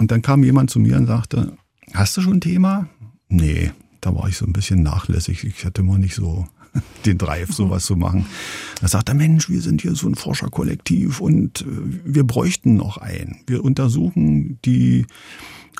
[0.00, 1.52] Und dann kam jemand zu mir und sagte,
[1.92, 2.88] hast du schon ein Thema?
[3.28, 5.44] Nee, da war ich so ein bisschen nachlässig.
[5.44, 6.48] Ich hatte immer nicht so
[7.04, 8.24] den Drive, sowas zu machen.
[8.80, 12.96] Da sagt er, Mensch, wir sind hier so ein Forscherkollektiv und äh, wir bräuchten noch
[12.96, 13.42] einen.
[13.46, 15.04] Wir untersuchen die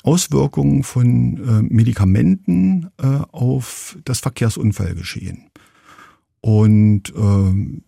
[0.02, 5.50] Auswirkungen von äh, Medikamenten äh, auf das Verkehrsunfallgeschehen.
[6.42, 7.83] Und äh,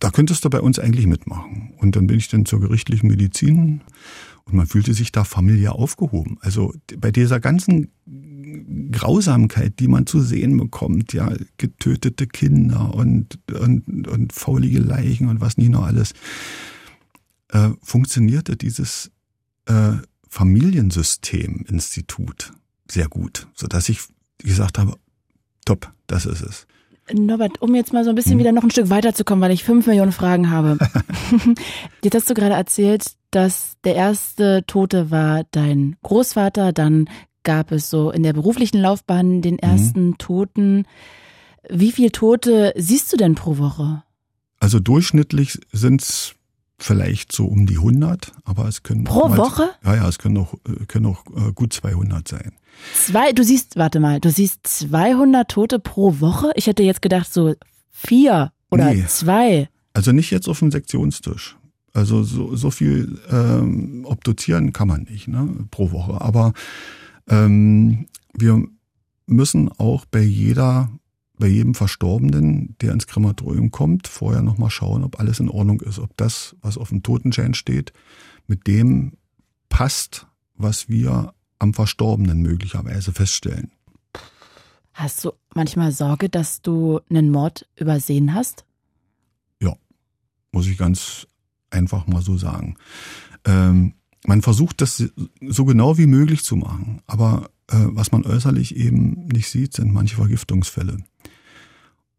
[0.00, 1.74] da könntest du bei uns eigentlich mitmachen.
[1.76, 3.82] Und dann bin ich dann zur gerichtlichen Medizin
[4.44, 6.38] und man fühlte sich da familiär aufgehoben.
[6.40, 7.90] Also bei dieser ganzen
[8.90, 15.40] Grausamkeit, die man zu sehen bekommt, ja, getötete Kinder und, und, und faulige Leichen und
[15.40, 16.12] was nicht noch alles,
[17.48, 19.12] äh, funktionierte dieses
[19.66, 19.92] äh,
[20.28, 22.52] Familiensystem-Institut
[22.90, 24.00] sehr gut, sodass ich
[24.38, 24.98] gesagt habe,
[25.64, 26.66] top, das ist es.
[27.12, 29.86] Norbert, um jetzt mal so ein bisschen wieder noch ein Stück weiterzukommen, weil ich fünf
[29.86, 30.78] Millionen Fragen habe.
[32.02, 37.08] jetzt hast du gerade erzählt, dass der erste Tote war dein Großvater, dann
[37.42, 39.60] gab es so in der beruflichen Laufbahn den mhm.
[39.60, 40.18] ersten mhm.
[40.18, 40.86] Toten.
[41.68, 44.02] Wie viele Tote siehst du denn pro Woche?
[44.60, 46.34] Also durchschnittlich sind es
[46.82, 49.70] vielleicht so um die 100, aber es können pro mal, Woche?
[49.84, 52.52] Ja, ja, es können auch, äh, können auch äh, gut 200 sein.
[52.94, 56.50] Zwei, du siehst, warte mal, du siehst 200 Tote pro Woche?
[56.56, 57.54] Ich hätte jetzt gedacht so
[57.90, 59.04] vier oder nee.
[59.06, 59.68] zwei.
[59.92, 61.56] Also nicht jetzt auf dem Sektionstisch.
[61.92, 66.20] Also so, so viel ähm, obduzieren kann man nicht ne, pro Woche.
[66.20, 66.54] Aber
[67.28, 68.64] ähm, wir
[69.26, 70.90] müssen auch bei jeder
[71.42, 75.98] bei jedem Verstorbenen, der ins Krematorium kommt, vorher nochmal schauen, ob alles in Ordnung ist,
[75.98, 77.92] ob das, was auf dem Totenschein steht,
[78.46, 79.14] mit dem
[79.68, 83.72] passt, was wir am Verstorbenen möglicherweise feststellen.
[84.92, 88.64] Hast du manchmal Sorge, dass du einen Mord übersehen hast?
[89.60, 89.74] Ja,
[90.52, 91.26] muss ich ganz
[91.70, 92.76] einfach mal so sagen.
[93.44, 95.02] Ähm, man versucht das
[95.40, 99.92] so genau wie möglich zu machen, aber äh, was man äußerlich eben nicht sieht, sind
[99.92, 100.98] manche Vergiftungsfälle.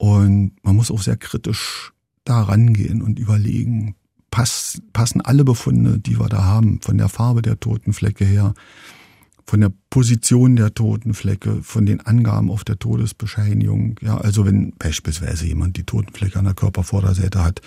[0.03, 1.93] Und man muss auch sehr kritisch
[2.25, 3.95] da rangehen und überlegen,
[4.31, 8.53] pass, passen alle Befunde, die wir da haben, von der Farbe der Totenflecke her,
[9.45, 13.97] von der Position der Totenflecke, von den Angaben auf der Todesbescheinigung.
[14.01, 17.61] Ja, also wenn beispielsweise jemand die Totenflecke an der Körpervorderseite hat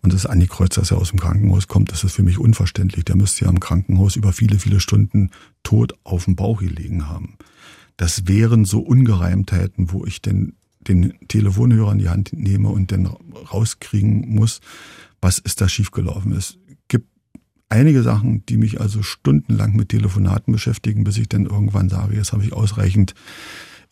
[0.00, 3.04] und es angekreuzt, dass er aus dem Krankenhaus kommt, das ist für mich unverständlich.
[3.04, 5.30] Der müsste ja im Krankenhaus über viele, viele Stunden
[5.64, 7.36] tot auf dem Bauch gelegen haben.
[7.96, 13.06] Das wären so Ungereimtheiten, wo ich denn den Telefonhörer in die Hand nehme und dann
[13.06, 14.60] rauskriegen muss,
[15.20, 16.32] was ist da schiefgelaufen.
[16.32, 17.06] Es gibt
[17.68, 22.32] einige Sachen, die mich also stundenlang mit Telefonaten beschäftigen, bis ich dann irgendwann sage, jetzt
[22.32, 23.14] habe ich ausreichend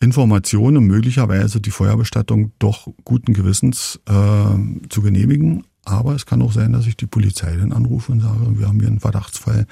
[0.01, 5.65] Informationen, möglicherweise die Feuerbestattung doch guten Gewissens äh, zu genehmigen.
[5.83, 8.79] Aber es kann auch sein, dass ich die Polizei dann anrufe und sage, wir haben
[8.79, 9.67] hier einen Verdachtsfall,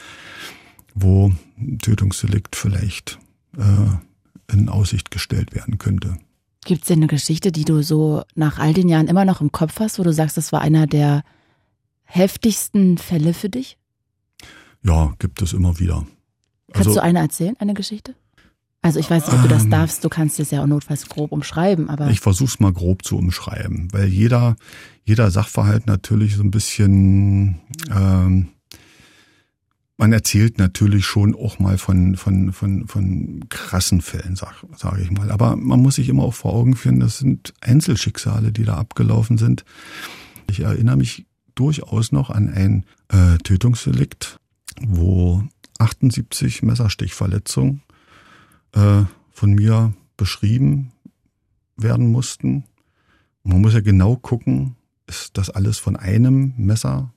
[0.94, 3.20] wo ein Tötungsdelikt vielleicht
[3.58, 6.18] äh, in Aussicht gestellt werden könnte.
[6.66, 9.52] Gibt es denn eine Geschichte, die du so nach all den Jahren immer noch im
[9.52, 11.24] Kopf hast, wo du sagst, das war einer der
[12.04, 13.78] heftigsten Fälle für dich?
[14.84, 16.06] Ja, gibt es immer wieder.
[16.74, 18.16] Kannst also, du eine erzählen, eine Geschichte?
[18.82, 21.10] Also ich weiß nicht, ob du das ähm, darfst, du kannst es ja auch notfalls
[21.10, 22.10] grob umschreiben, aber.
[22.10, 24.56] Ich versuche es mal grob zu umschreiben, weil jeder,
[25.04, 28.50] jeder Sachverhalt natürlich so ein bisschen ähm,
[29.98, 35.10] man erzählt natürlich schon auch mal von, von, von, von krassen Fällen, sage sag ich
[35.10, 35.32] mal.
[35.32, 39.40] Aber man muss sich immer auch vor Augen führen, das sind Einzelschicksale, die da abgelaufen
[39.40, 39.66] sind.
[40.50, 44.40] Ich erinnere mich durchaus noch an ein äh, Tötungsdelikt,
[44.82, 45.44] wo
[45.80, 47.82] 78 Messerstichverletzungen
[48.74, 50.92] äh, von mir beschrieben
[51.76, 52.64] werden mussten.
[53.44, 54.76] man muss ja genau gucken,
[55.08, 57.14] ist das alles von einem Messer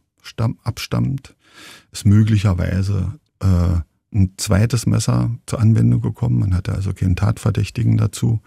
[0.62, 1.34] abstammt?
[1.92, 3.80] Ist möglicherweise äh,
[4.12, 6.38] ein zweites Messer zur Anwendung gekommen.
[6.38, 8.40] Man hatte also keinen Tatverdächtigen dazu.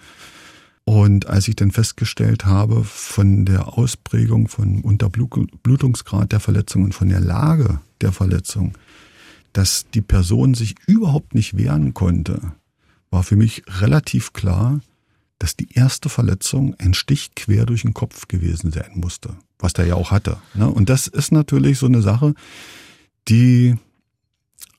[0.85, 7.07] Und als ich dann festgestellt habe, von der Ausprägung, von Unterblutungsgrad der Verletzung und von
[7.07, 8.77] der Lage der Verletzung,
[9.53, 12.53] dass die Person sich überhaupt nicht wehren konnte,
[13.11, 14.81] war für mich relativ klar,
[15.39, 19.85] dass die erste Verletzung ein Stich quer durch den Kopf gewesen sein musste, was der
[19.85, 20.37] ja auch hatte.
[20.53, 20.69] Ne?
[20.69, 22.33] Und das ist natürlich so eine Sache,
[23.27, 23.75] die,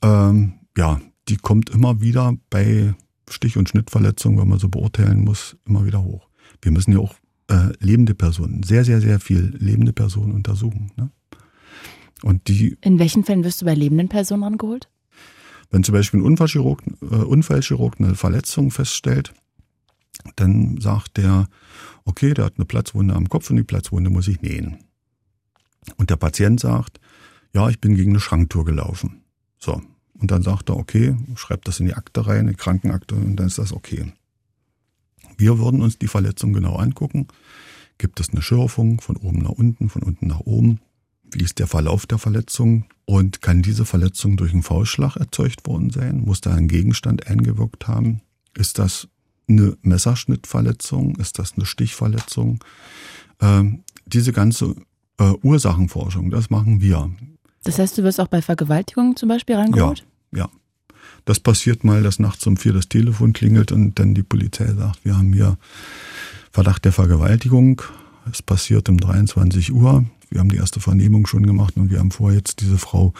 [0.02, 2.94] ähm, ja, die kommt immer wieder bei
[3.28, 6.28] Stich- und Schnittverletzungen, wenn man so beurteilen muss, immer wieder hoch.
[6.60, 7.14] Wir müssen ja auch
[7.48, 10.92] äh, lebende Personen, sehr, sehr, sehr viel lebende Personen untersuchen.
[10.96, 11.10] Ne?
[12.22, 12.76] Und die.
[12.80, 14.88] In welchen Fällen wirst du bei lebenden Personen rangeholt?
[15.70, 19.34] Wenn zum Beispiel ein Unfallchirurg, äh, Unfallchirurg eine Verletzung feststellt,
[20.36, 21.48] dann sagt der,
[22.04, 24.78] okay, der hat eine Platzwunde am Kopf und die Platzwunde muss ich nähen.
[25.96, 27.00] Und der Patient sagt,
[27.54, 29.22] ja, ich bin gegen eine Schranktour gelaufen.
[29.58, 29.80] So.
[30.14, 33.46] Und dann sagt er, okay, schreibt das in die Akte rein, eine Krankenakte, und dann
[33.46, 34.12] ist das okay.
[35.36, 37.28] Wir würden uns die Verletzung genau angucken.
[37.98, 40.80] Gibt es eine Schürfung von oben nach unten, von unten nach oben?
[41.22, 42.86] Wie ist der Verlauf der Verletzung?
[43.06, 46.20] Und kann diese Verletzung durch einen Faustschlag erzeugt worden sein?
[46.20, 48.20] Muss da ein Gegenstand eingewirkt haben?
[48.56, 49.08] Ist das
[49.48, 51.16] eine Messerschnittverletzung?
[51.16, 52.62] Ist das eine Stichverletzung?
[53.40, 54.76] Ähm, diese ganze
[55.18, 57.10] äh, Ursachenforschung, das machen wir.
[57.64, 60.04] Das heißt, du wirst auch bei Vergewaltigungen zum Beispiel rangeholt?
[60.32, 60.48] Ja, ja.
[61.24, 65.04] Das passiert mal, dass nachts um vier das Telefon klingelt und dann die Polizei sagt,
[65.04, 65.56] wir haben hier
[66.52, 67.82] Verdacht der Vergewaltigung.
[68.30, 70.04] Es passiert um 23 Uhr.
[70.30, 73.12] Wir haben die erste Vernehmung schon gemacht und wir haben vor, jetzt diese Frau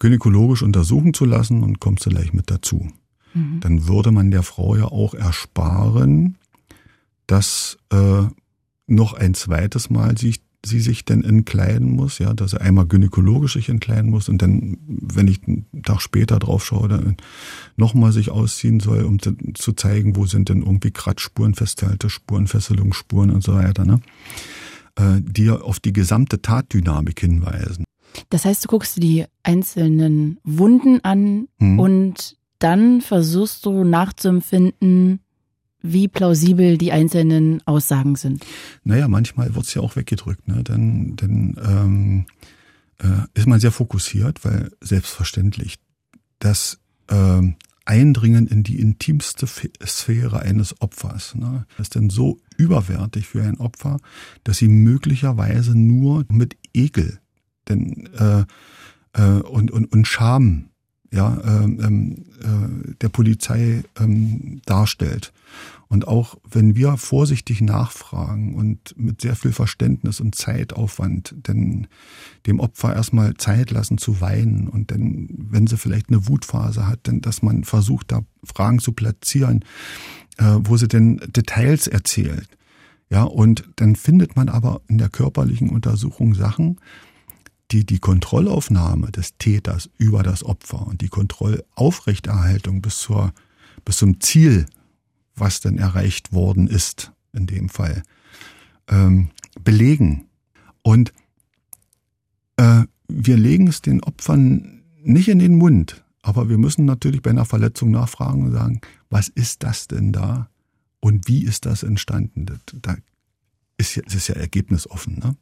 [0.00, 2.88] gynäkologisch untersuchen zu lassen und kommt sie gleich mit dazu.
[3.34, 3.60] Mhm.
[3.60, 6.36] Dann würde man der Frau ja auch ersparen,
[7.26, 8.22] dass äh,
[8.86, 13.54] noch ein zweites Mal sich sie sich denn entkleiden muss, ja, dass er einmal gynäkologisch
[13.54, 17.16] sich entkleiden muss und dann, wenn ich einen Tag später drauf schaue, dann
[17.76, 23.30] nochmal sich ausziehen soll, um zu zeigen, wo sind denn irgendwie Kratzspuren, festgehaltene Spuren, Fesselungsspuren
[23.30, 24.00] und so weiter, ne?
[24.96, 27.84] Äh, die auf die gesamte Tatdynamik hinweisen.
[28.30, 31.78] Das heißt, du guckst dir die einzelnen Wunden an hm.
[31.78, 35.20] und dann versuchst du nachzuempfinden,
[35.80, 38.44] wie plausibel die einzelnen Aussagen sind.
[38.84, 40.48] Naja, manchmal wird's ja auch weggedrückt.
[40.48, 40.62] Ne?
[40.64, 42.26] Dann, dann ähm,
[42.98, 45.78] äh, ist man sehr fokussiert, weil selbstverständlich
[46.40, 46.78] das
[47.10, 53.56] ähm, Eindringen in die intimste Sphäre eines Opfers ne, ist denn so überwertig für ein
[53.58, 53.96] Opfer,
[54.44, 57.18] dass sie möglicherweise nur mit Ekel
[57.68, 58.44] denn, äh,
[59.12, 60.67] äh, und, und, und Scham
[61.10, 65.32] ja, ähm, ähm, äh, der Polizei ähm, darstellt.
[65.88, 71.86] Und auch wenn wir vorsichtig nachfragen und mit sehr viel Verständnis und Zeitaufwand denn
[72.46, 77.00] dem Opfer erstmal Zeit lassen zu weinen und dann, wenn sie vielleicht eine Wutphase hat,
[77.04, 79.64] dann, dass man versucht, da Fragen zu platzieren,
[80.36, 82.48] äh, wo sie denn Details erzählt.
[83.10, 86.78] Ja, und dann findet man aber in der körperlichen Untersuchung Sachen,
[87.70, 93.32] die die Kontrollaufnahme des Täters über das Opfer und die Kontrollaufrechterhaltung bis zur
[93.84, 94.66] bis zum Ziel,
[95.34, 98.02] was denn erreicht worden ist, in dem Fall,
[98.88, 99.30] ähm,
[99.62, 100.26] belegen.
[100.82, 101.12] Und
[102.56, 107.30] äh, wir legen es den Opfern nicht in den Mund, aber wir müssen natürlich bei
[107.30, 110.50] einer Verletzung nachfragen und sagen, was ist das denn da
[111.00, 112.46] und wie ist das entstanden?
[112.82, 112.96] Da
[113.76, 115.18] ist das ist ja ergebnisoffen.
[115.18, 115.36] Ne?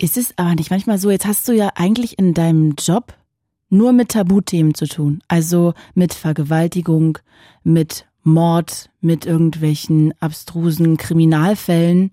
[0.00, 3.14] Ist es aber nicht manchmal so, jetzt hast du ja eigentlich in deinem Job
[3.68, 5.22] nur mit Tabuthemen zu tun.
[5.26, 7.18] Also mit Vergewaltigung,
[7.64, 12.10] mit Mord, mit irgendwelchen abstrusen Kriminalfällen.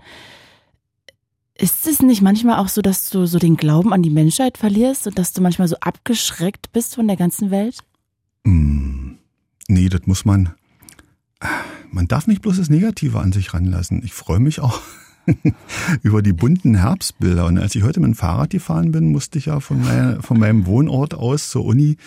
[1.57, 5.07] Ist es nicht manchmal auch so, dass du so den Glauben an die Menschheit verlierst
[5.07, 7.77] und dass du manchmal so abgeschreckt bist von der ganzen Welt?
[8.43, 9.13] Mm,
[9.67, 10.53] nee, das muss man.
[11.91, 14.03] Man darf nicht bloß das Negative an sich ranlassen.
[14.03, 14.81] Ich freue mich auch
[16.03, 17.45] über die bunten Herbstbilder.
[17.45, 20.39] Und als ich heute mit dem Fahrrad gefahren bin, musste ich ja von, meiner, von
[20.39, 21.97] meinem Wohnort aus zur Uni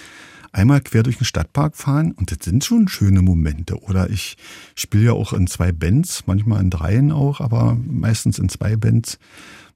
[0.52, 2.12] einmal quer durch den Stadtpark fahren.
[2.12, 3.80] Und das sind schon schöne Momente.
[3.82, 4.36] Oder ich
[4.74, 9.18] spiele ja auch in zwei Bands, manchmal in dreien auch, aber meistens in zwei Bands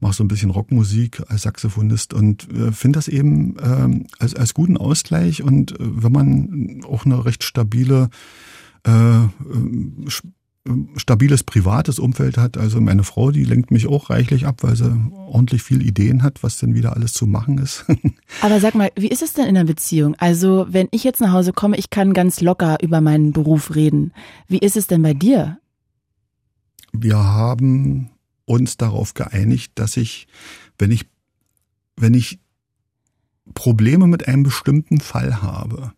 [0.00, 4.52] mache so ein bisschen Rockmusik als Saxophonist und äh, finde das eben äh, als, als
[4.52, 5.42] guten Ausgleich.
[5.42, 8.10] Und äh, wenn man auch eine recht stabile
[8.84, 9.28] äh, äh
[10.96, 12.56] stabiles privates Umfeld hat.
[12.56, 14.94] Also meine Frau, die lenkt mich auch reichlich ab, weil sie
[15.26, 17.84] ordentlich viel Ideen hat, was denn wieder alles zu machen ist.
[18.42, 20.14] Aber sag mal, wie ist es denn in der Beziehung?
[20.18, 24.12] Also wenn ich jetzt nach Hause komme, ich kann ganz locker über meinen Beruf reden.
[24.46, 25.58] Wie ist es denn bei dir?
[26.92, 28.10] Wir haben
[28.44, 30.28] uns darauf geeinigt, dass ich,
[30.78, 31.06] wenn ich,
[31.96, 32.38] wenn ich
[33.54, 35.92] Probleme mit einem bestimmten Fall habe,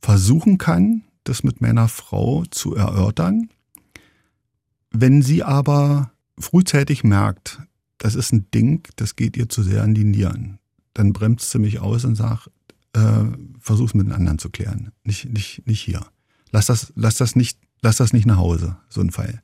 [0.00, 3.48] versuchen kann, das mit meiner Frau zu erörtern
[4.92, 7.60] wenn sie aber frühzeitig merkt,
[7.98, 10.58] das ist ein Ding, das geht ihr zu sehr an die Nieren,
[10.94, 12.50] dann bremst sie mich aus und sagt,
[12.94, 13.24] äh,
[13.60, 16.00] versuch's mit den anderen zu klären, nicht, nicht, nicht hier.
[16.50, 19.42] Lass das, lass das nicht, lass das nicht nach Hause, so ein Fall.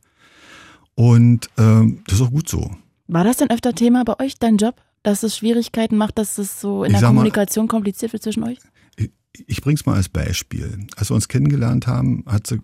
[0.94, 2.76] Und äh, das ist auch gut so.
[3.06, 6.60] War das denn öfter Thema bei euch, dein Job, dass es Schwierigkeiten macht, dass es
[6.60, 8.58] so in ich der Kommunikation mal, kompliziert wird zwischen euch?
[8.96, 9.10] Ich,
[9.46, 10.86] ich bring's mal als Beispiel.
[10.96, 12.60] Als wir uns kennengelernt haben, hat sie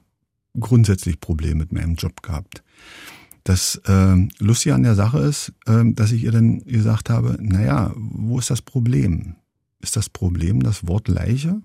[0.59, 2.64] grundsätzlich Probleme mit meinem Job gehabt.
[3.45, 7.93] Das äh, Lustige an der Sache ist, äh, dass ich ihr dann gesagt habe, naja,
[7.95, 9.37] wo ist das Problem?
[9.81, 11.61] Ist das Problem das Wort Leiche?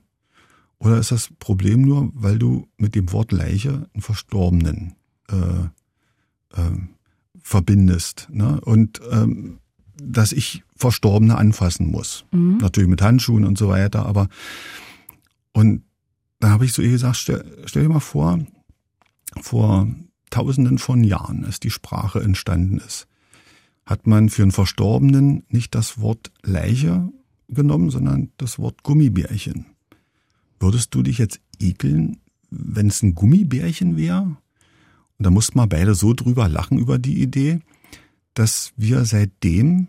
[0.78, 4.96] Oder ist das Problem nur, weil du mit dem Wort Leiche einen Verstorbenen
[5.30, 6.78] äh, äh,
[7.42, 8.28] verbindest?
[8.32, 8.60] Ne?
[8.62, 9.60] Und ähm,
[10.02, 12.26] dass ich Verstorbene anfassen muss.
[12.32, 12.58] Mhm.
[12.58, 14.30] Natürlich mit Handschuhen und so weiter, aber
[15.52, 15.84] und
[16.40, 18.40] da habe ich so ihr gesagt, stell, stell dir mal vor,
[19.42, 19.88] vor
[20.30, 23.08] Tausenden von Jahren, als die Sprache entstanden ist,
[23.86, 27.10] hat man für einen Verstorbenen nicht das Wort Leiche
[27.48, 29.66] genommen, sondern das Wort Gummibärchen.
[30.60, 32.18] Würdest du dich jetzt ekeln,
[32.50, 34.38] wenn es ein Gummibärchen wäre?
[35.18, 37.60] Und da mussten wir beide so drüber lachen über die Idee,
[38.34, 39.88] dass wir seitdem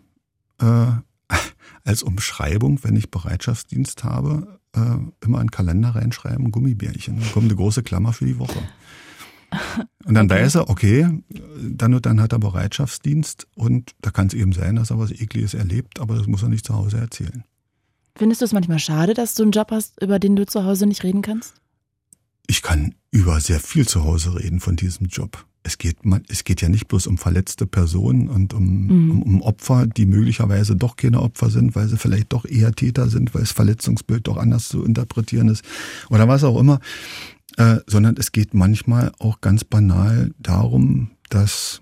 [0.61, 0.87] äh,
[1.85, 7.21] als Umschreibung, wenn ich Bereitschaftsdienst habe, äh, immer einen Kalender reinschreiben, Gummibärchen.
[7.21, 8.63] Dann kommt eine große Klammer für die Woche.
[10.05, 10.43] Und dann okay.
[10.43, 11.09] weiß er, okay,
[11.61, 15.11] dann und dann hat er Bereitschaftsdienst und da kann es eben sein, dass er was
[15.11, 17.45] Ekliges erlebt, aber das muss er nicht zu Hause erzählen.
[18.17, 20.87] Findest du es manchmal schade, dass du einen Job hast, über den du zu Hause
[20.87, 21.55] nicht reden kannst?
[22.47, 25.47] Ich kann über sehr viel zu Hause reden von diesem Job.
[25.63, 29.11] Es geht, es geht ja nicht bloß um verletzte Personen und um, mhm.
[29.11, 33.09] um, um Opfer, die möglicherweise doch keine Opfer sind, weil sie vielleicht doch eher Täter
[33.09, 35.63] sind, weil das Verletzungsbild doch anders zu interpretieren ist
[36.09, 36.81] oder was auch immer
[37.57, 41.81] äh, sondern es geht manchmal auch ganz banal darum, dass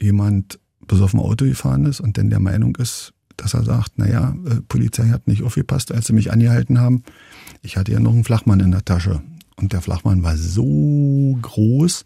[0.00, 4.60] jemand besoffen Auto gefahren ist und dann der Meinung ist, dass er sagt, naja, äh,
[4.68, 7.02] Polizei hat nicht aufgepasst, als sie mich angehalten haben.
[7.62, 9.22] Ich hatte ja noch einen Flachmann in der Tasche.
[9.56, 12.04] Und der Flachmann war so groß,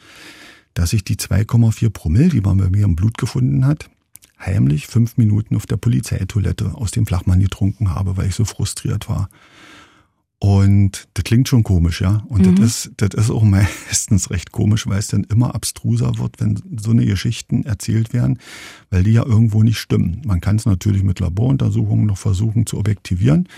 [0.75, 3.91] dass ich die 2,4 Promille, die man bei mir im Blut gefunden hat,
[4.39, 9.09] heimlich fünf Minuten auf der Polizeitoilette aus dem Flachmann getrunken habe, weil ich so frustriert
[9.09, 9.29] war.
[10.41, 12.23] Und das klingt schon komisch, ja.
[12.29, 12.57] Und mhm.
[12.57, 16.63] das, ist, das ist auch meistens recht komisch, weil es dann immer abstruser wird, wenn
[16.81, 18.39] so eine Geschichten erzählt werden,
[18.91, 20.23] weil die ja irgendwo nicht stimmen.
[20.25, 23.49] Man kann es natürlich mit Laboruntersuchungen noch versuchen zu objektivieren,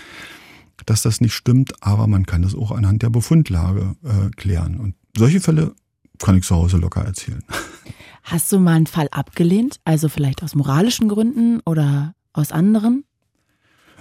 [0.87, 4.79] dass das nicht stimmt, aber man kann es auch anhand der Befundlage äh, klären.
[4.79, 5.75] Und solche Fälle
[6.17, 7.43] kann ich zu Hause locker erzählen.
[8.23, 9.79] Hast du mal einen Fall abgelehnt?
[9.83, 13.03] Also vielleicht aus moralischen Gründen oder aus anderen?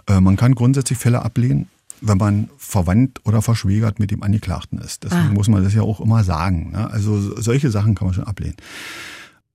[0.06, 1.68] Äh, man kann grundsätzlich Fälle ablehnen
[2.00, 5.04] wenn man verwandt oder verschwägert mit dem Angeklagten ist.
[5.04, 5.32] Deswegen ah.
[5.32, 6.70] muss man das ja auch immer sagen.
[6.72, 6.90] Ne?
[6.90, 8.56] Also solche Sachen kann man schon ablehnen.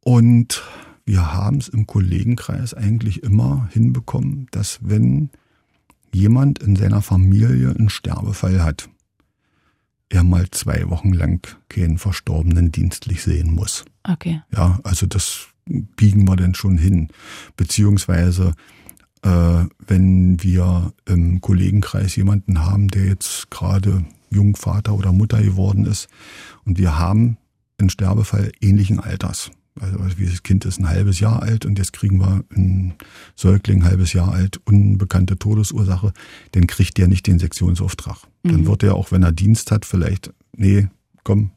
[0.02, 0.64] Und
[1.06, 5.30] wir haben es im Kollegenkreis eigentlich immer hinbekommen, dass wenn
[6.14, 8.90] jemand in seiner Familie einen Sterbefall hat,
[10.10, 13.86] er mal zwei Wochen lang keinen Verstorbenen dienstlich sehen muss.
[14.04, 14.42] Okay.
[14.56, 17.10] Ja, also das biegen wir dann schon hin.
[17.58, 18.54] Beziehungsweise
[19.26, 26.08] wenn wir im Kollegenkreis jemanden haben, der jetzt gerade Jungvater oder Mutter geworden ist
[26.66, 27.38] und wir haben
[27.80, 29.52] einen Sterbefall ähnlichen Alters.
[29.80, 32.94] Also wie das Kind ist ein halbes Jahr alt und jetzt kriegen wir einen
[33.36, 36.14] Säugling ein halbes Jahr alt, unbekannte Todesursache,
[36.52, 38.18] dann kriegt der nicht den Sektionsauftrag.
[38.44, 38.52] Mhm.
[38.52, 40.88] Dann wird er, auch wenn er Dienst hat, vielleicht, nee,
[41.24, 41.52] komm,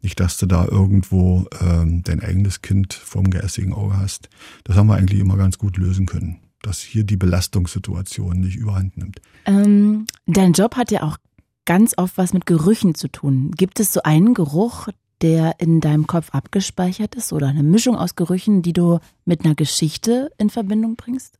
[0.00, 4.28] nicht, dass du da irgendwo ähm, dein eigenes Kind vom geistigen Auge hast.
[4.64, 8.96] Das haben wir eigentlich immer ganz gut lösen können dass hier die Belastungssituation nicht überhand
[8.96, 9.20] nimmt.
[9.46, 11.16] Ähm, dein Job hat ja auch
[11.64, 13.52] ganz oft was mit Gerüchen zu tun.
[13.52, 14.88] Gibt es so einen Geruch,
[15.22, 19.54] der in deinem Kopf abgespeichert ist oder eine Mischung aus Gerüchen, die du mit einer
[19.54, 21.38] Geschichte in Verbindung bringst?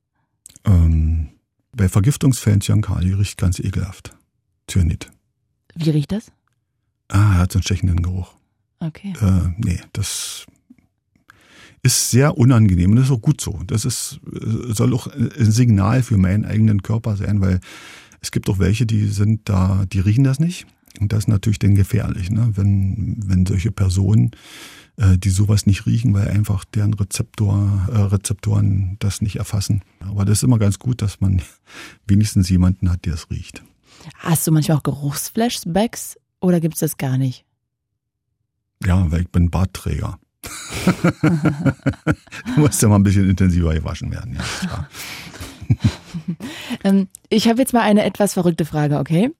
[0.64, 1.30] Ähm,
[1.72, 4.16] bei Vergiftungsfällen Cyankali riecht ganz ekelhaft.
[4.68, 5.10] Cyanid.
[5.74, 6.30] Wie riecht das?
[7.08, 8.34] Ah, er hat so einen stechenden Geruch.
[8.80, 9.12] Okay.
[9.20, 10.46] Äh, nee, das
[11.82, 13.60] ist sehr unangenehm und das ist auch gut so.
[13.66, 14.20] Das ist,
[14.68, 17.60] soll auch ein Signal für meinen eigenen Körper sein, weil
[18.20, 20.66] es gibt auch welche, die sind da, die riechen das nicht.
[21.00, 22.50] Und das ist natürlich dann gefährlich, ne?
[22.54, 24.32] wenn, wenn solche Personen,
[24.96, 29.82] äh, die sowas nicht riechen, weil einfach deren Rezeptor, äh, Rezeptoren das nicht erfassen.
[30.00, 31.42] Aber das ist immer ganz gut, dass man
[32.06, 33.62] wenigstens jemanden hat, der es riecht.
[34.18, 37.44] Hast du manchmal auch Geruchsflashbacks oder gibt es das gar nicht?
[38.84, 40.18] Ja, weil ich bin Bartträger.
[42.54, 44.88] Du musst ja mal ein bisschen intensiver gewaschen werden, ja.
[46.84, 49.30] Ähm, ich habe jetzt mal eine etwas verrückte Frage, okay?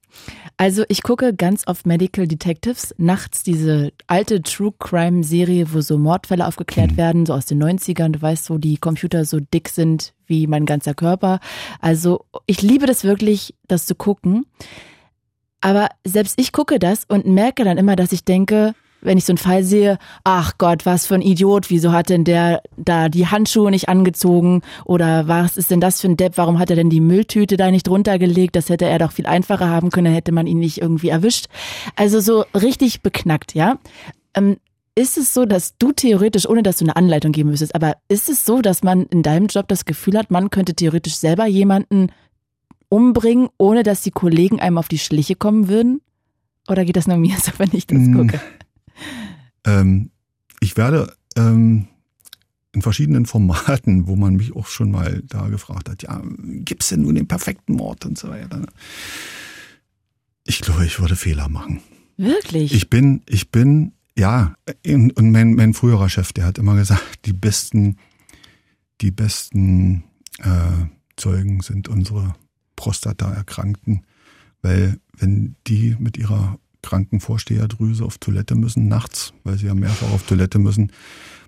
[0.56, 5.98] Also ich gucke ganz oft Medical Detectives, nachts diese alte True Crime Serie, wo so
[5.98, 6.96] Mordfälle aufgeklärt hm.
[6.96, 10.66] werden, so aus den 90ern, du weißt, wo die Computer so dick sind wie mein
[10.66, 11.40] ganzer Körper.
[11.80, 14.46] Also ich liebe das wirklich, das zu gucken.
[15.60, 19.32] Aber selbst ich gucke das und merke dann immer, dass ich denke, wenn ich so
[19.32, 23.26] einen Fall sehe, ach Gott, was für ein Idiot, wieso hat denn der da die
[23.26, 26.90] Handschuhe nicht angezogen oder was ist denn das für ein Depp, warum hat er denn
[26.90, 30.46] die Mülltüte da nicht runtergelegt, das hätte er doch viel einfacher haben können, hätte man
[30.46, 31.46] ihn nicht irgendwie erwischt.
[31.96, 33.78] Also so richtig beknackt, ja.
[34.34, 34.56] Ähm,
[34.94, 38.28] ist es so, dass du theoretisch, ohne dass du eine Anleitung geben müsstest, aber ist
[38.28, 42.08] es so, dass man in deinem Job das Gefühl hat, man könnte theoretisch selber jemanden
[42.88, 46.02] umbringen, ohne dass die Kollegen einem auf die Schliche kommen würden?
[46.68, 48.40] Oder geht das nur mir so, wenn ich das Mm, gucke?
[49.64, 50.10] Ähm,
[50.60, 51.88] ich werde ähm,
[52.72, 56.22] in verschiedenen Formaten, wo man mich auch schon mal da gefragt hat, ja,
[56.64, 58.58] gibt's denn nun den perfekten Mord und so weiter.
[58.58, 58.66] ne?
[60.46, 61.80] Ich glaube, ich würde Fehler machen.
[62.16, 62.72] Wirklich?
[62.72, 64.54] Ich bin, ich bin, ja,
[64.86, 67.96] und und mein, mein früherer Chef, der hat immer gesagt, die besten,
[69.00, 70.04] die besten
[70.38, 70.86] äh,
[71.16, 72.34] Zeugen sind unsere
[72.76, 74.04] Prostata-Erkrankten,
[74.62, 80.10] weil wenn die mit ihrer kranken Vorsteherdrüse auf Toilette müssen, nachts, weil sie ja mehrfach
[80.12, 80.92] auf Toilette müssen,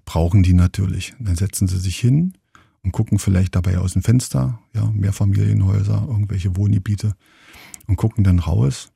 [0.05, 1.15] brauchen die natürlich.
[1.19, 2.35] Dann setzen sie sich hin
[2.83, 7.15] und gucken vielleicht dabei aus dem Fenster, ja, Mehrfamilienhäuser, irgendwelche Wohngebiete
[7.87, 8.91] und gucken dann raus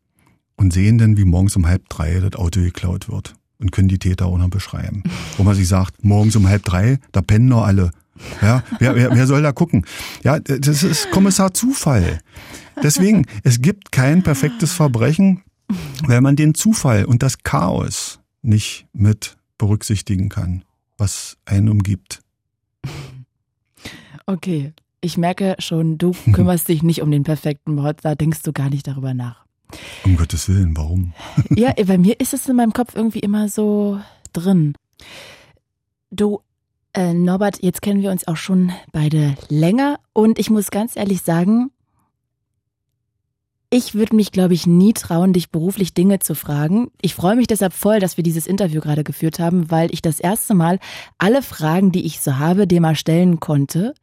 [0.57, 3.99] und sehen dann, wie morgens um halb drei das Auto geklaut wird und können die
[3.99, 5.03] Täter auch noch beschreiben.
[5.37, 7.91] Wo man sich sagt, morgens um halb drei, da pennen noch alle.
[8.41, 9.85] Ja, wer, wer, wer soll da gucken?
[10.23, 12.21] Ja, das ist Kommissar Zufall.
[12.83, 15.43] Deswegen, es gibt kein perfektes Verbrechen,
[16.07, 20.65] weil man den Zufall und das Chaos nicht mit berücksichtigen kann,
[20.99, 22.21] was einen umgibt.
[24.27, 24.73] Okay.
[25.01, 28.71] Ich merke schon, du kümmerst dich nicht um den perfekten Mord, da denkst du gar
[28.71, 29.45] nicht darüber nach.
[30.05, 31.13] Um Gottes Willen, warum?
[31.57, 34.01] Ja, bei mir ist es in meinem Kopf irgendwie immer so
[34.33, 34.75] drin.
[36.11, 36.41] Du,
[36.93, 41.23] äh, Norbert, jetzt kennen wir uns auch schon beide länger und ich muss ganz ehrlich
[41.23, 41.71] sagen,
[43.71, 46.91] ich würde mich, glaube ich, nie trauen, dich beruflich Dinge zu fragen.
[47.01, 50.21] Ich freue mich deshalb voll, dass wir dieses Interview gerade geführt haben, weil ich das
[50.21, 50.79] erste Mal
[51.19, 53.95] alle Fragen, die ich so habe, dir mal stellen konnte.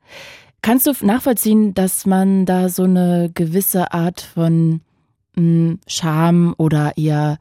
[0.61, 4.81] Kannst du nachvollziehen, dass man da so eine gewisse Art von
[5.35, 7.37] mh, Scham oder eher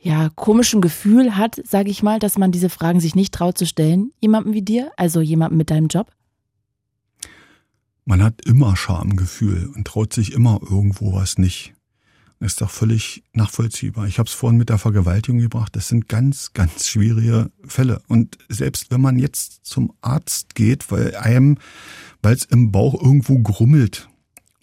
[0.00, 3.66] ja komischen Gefühl hat, sage ich mal, dass man diese Fragen sich nicht traut zu
[3.66, 6.08] stellen, jemandem wie dir, also jemandem mit deinem Job?
[8.04, 11.74] Man hat immer Schamgefühl und traut sich immer irgendwo was nicht.
[12.40, 14.08] Das ist doch völlig nachvollziehbar.
[14.08, 15.76] Ich habe es vorhin mit der Vergewaltigung gebracht.
[15.76, 18.02] Das sind ganz, ganz schwierige Fälle.
[18.08, 21.58] Und selbst wenn man jetzt zum Arzt geht, weil einem,
[22.20, 24.08] weil es im Bauch irgendwo grummelt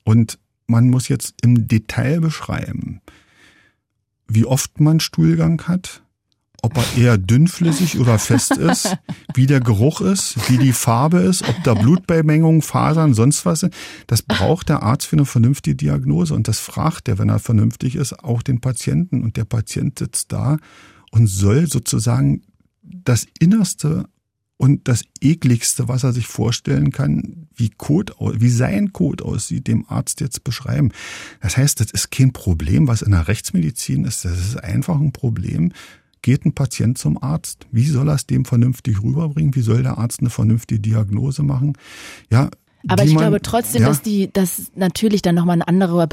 [0.03, 2.99] und man muss jetzt im Detail beschreiben,
[4.27, 6.03] wie oft man Stuhlgang hat,
[6.61, 8.97] ob er eher dünnflüssig oder fest ist,
[9.33, 13.73] wie der Geruch ist, wie die Farbe ist, ob da Blutbeimengungen, Fasern, sonst was sind.
[14.07, 17.95] Das braucht der Arzt für eine vernünftige Diagnose und das fragt er, wenn er vernünftig
[17.95, 19.23] ist, auch den Patienten.
[19.23, 20.57] Und der Patient sitzt da
[21.11, 22.43] und soll sozusagen
[22.81, 24.05] das Innerste
[24.57, 29.85] und das ekligste, was er sich vorstellen kann, wie Kot, wie sein Kot aussieht, dem
[29.87, 30.91] Arzt jetzt beschreiben.
[31.39, 34.25] Das heißt, das ist kein Problem, was in der Rechtsmedizin ist.
[34.25, 35.71] Das ist einfach ein Problem,
[36.21, 37.67] geht ein Patient zum Arzt?
[37.71, 39.55] Wie soll er es dem vernünftig rüberbringen?
[39.55, 41.73] Wie soll der Arzt eine vernünftige Diagnose machen?
[42.31, 42.49] Ja.
[42.87, 46.07] Aber ich man- glaube trotzdem, ja, dass die, dass natürlich dann nochmal ein anderer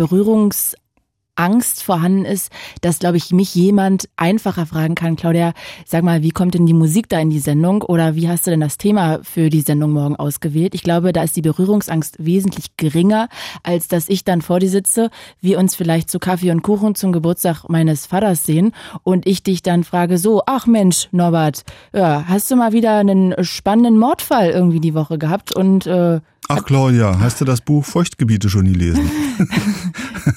[1.36, 5.52] Berührungsangst vorhanden ist, dass, glaube ich, mich jemand einfacher fragen kann, Claudia,
[5.84, 8.50] sag mal, wie kommt denn die Musik da in die Sendung oder wie hast du
[8.50, 10.74] denn das Thema für die Sendung morgen ausgewählt?
[10.74, 13.28] Ich glaube, da ist die Berührungsangst wesentlich geringer,
[13.62, 15.10] als dass ich dann vor dir sitze,
[15.40, 18.72] wir uns vielleicht zu Kaffee und Kuchen zum Geburtstag meines Vaters sehen
[19.02, 23.34] und ich dich dann frage so, ach Mensch, Norbert, ja, hast du mal wieder einen
[23.44, 28.48] spannenden Mordfall irgendwie die Woche gehabt und äh, Ach Claudia, hast du das Buch Feuchtgebiete
[28.48, 29.10] schon gelesen?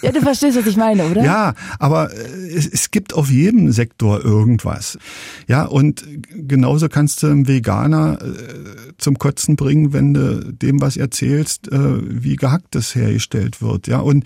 [0.01, 1.23] Ja, du verstehst, was ich meine, oder?
[1.23, 4.97] Ja, aber äh, es, es gibt auf jedem Sektor irgendwas.
[5.47, 10.97] Ja, und genauso kannst du einen Veganer äh, zum Kotzen bringen, wenn du dem was
[10.97, 11.77] erzählst, äh,
[12.23, 13.87] wie Gehacktes hergestellt wird.
[13.87, 14.25] Ja, und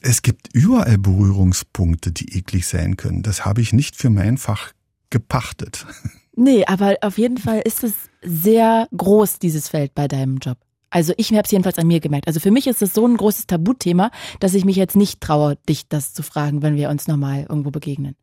[0.00, 3.22] es gibt überall Berührungspunkte, die eklig sein können.
[3.22, 4.72] Das habe ich nicht für mein Fach
[5.10, 5.86] gepachtet.
[6.40, 10.56] Nee, aber auf jeden Fall ist es sehr groß, dieses Feld bei deinem Job.
[10.90, 12.26] Also ich habe es jedenfalls an mir gemerkt.
[12.26, 14.10] Also für mich ist es so ein großes Tabuthema,
[14.40, 17.70] dass ich mich jetzt nicht traue, dich das zu fragen, wenn wir uns nochmal irgendwo
[17.70, 18.14] begegnen.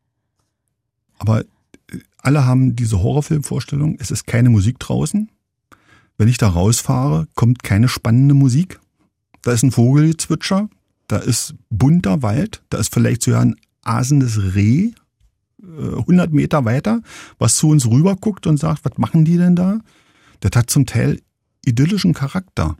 [1.18, 1.44] Aber äh,
[2.18, 5.30] alle haben diese Horrorfilmvorstellung, es ist keine Musik draußen.
[6.18, 8.80] Wenn ich da rausfahre, kommt keine spannende Musik.
[9.42, 10.68] Da ist ein Vogelgezwitscher,
[11.08, 14.90] da ist bunter Wald, da ist vielleicht sogar ein asendes Reh,
[15.62, 17.00] äh, 100 Meter weiter,
[17.38, 19.80] was zu uns rüber guckt und sagt, was machen die denn da?
[20.40, 21.20] Das hat zum Teil
[21.66, 22.76] idyllischen Charakter.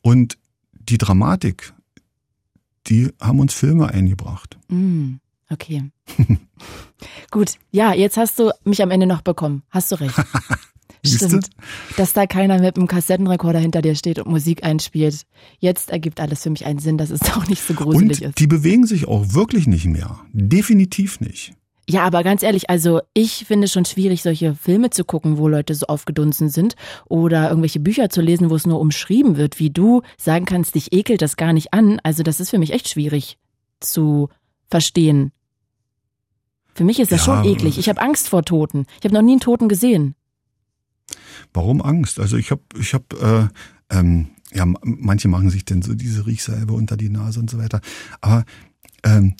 [0.00, 0.38] Und
[0.72, 1.74] die Dramatik,
[2.86, 4.58] die haben uns Filme eingebracht.
[4.68, 5.16] Mm,
[5.50, 5.90] okay.
[7.30, 9.62] Gut, ja, jetzt hast du mich am Ende noch bekommen.
[9.70, 10.14] Hast du recht.
[11.04, 11.50] Stimmt.
[11.96, 15.22] Dass da keiner mit einem Kassettenrekorder hinter dir steht und Musik einspielt.
[15.58, 18.38] Jetzt ergibt alles für mich einen Sinn, dass es auch nicht so gruselig Und ist.
[18.38, 20.18] die bewegen sich auch wirklich nicht mehr.
[20.32, 21.54] Definitiv nicht.
[21.90, 25.48] Ja, aber ganz ehrlich, also ich finde es schon schwierig, solche Filme zu gucken, wo
[25.48, 26.74] Leute so aufgedunsen sind
[27.06, 30.92] oder irgendwelche Bücher zu lesen, wo es nur umschrieben wird, wie du sagen kannst, dich
[30.92, 31.98] ekelt das gar nicht an.
[32.02, 33.38] Also das ist für mich echt schwierig
[33.80, 34.28] zu
[34.68, 35.32] verstehen.
[36.74, 37.78] Für mich ist das ja, schon eklig.
[37.78, 38.84] Ich habe Angst vor Toten.
[38.98, 40.14] Ich habe noch nie einen Toten gesehen.
[41.54, 42.20] Warum Angst?
[42.20, 43.50] Also ich habe, ich habe,
[43.90, 47.56] äh, ähm, ja, manche machen sich denn so diese Riechsalbe unter die Nase und so
[47.56, 47.80] weiter.
[48.20, 48.44] Aber
[49.04, 49.36] ähm,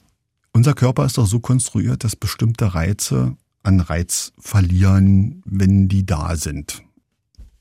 [0.58, 6.34] unser Körper ist doch so konstruiert, dass bestimmte Reize an Reiz verlieren, wenn die da
[6.34, 6.82] sind.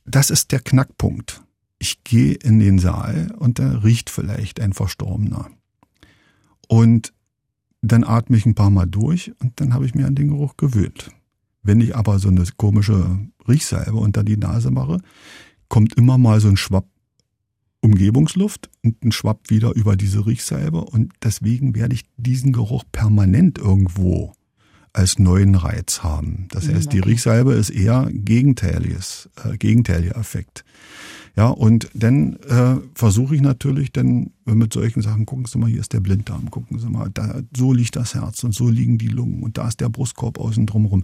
[0.06, 1.44] Das ist der Knackpunkt.
[1.78, 5.52] Ich gehe in den Saal und da riecht vielleicht ein Verstorbener.
[6.68, 7.14] Und
[7.84, 10.58] dann atme ich ein paar Mal durch und dann habe ich mir an den Geruch
[10.58, 11.12] gewöhnt.
[11.62, 15.02] Wenn ich aber so eine komische Riechsalbe unter die Nase mache,
[15.70, 16.88] kommt immer mal so ein Schwapp
[17.88, 23.58] Umgebungsluft und ein Schwapp wieder über diese Riechsalbe und deswegen werde ich diesen Geruch permanent
[23.58, 24.34] irgendwo
[24.92, 26.48] als neuen Reiz haben.
[26.52, 30.66] Das hm, heißt, die Riechsalbe ist eher gegenteiliges, äh, gegenteiliger Effekt.
[31.38, 35.80] Ja, und dann äh, versuche ich natürlich dann mit solchen Sachen, gucken Sie mal, hier
[35.80, 39.08] ist der Blinddarm, gucken Sie mal, da, so liegt das Herz und so liegen die
[39.08, 41.04] Lungen und da ist der Brustkorb außen drumherum.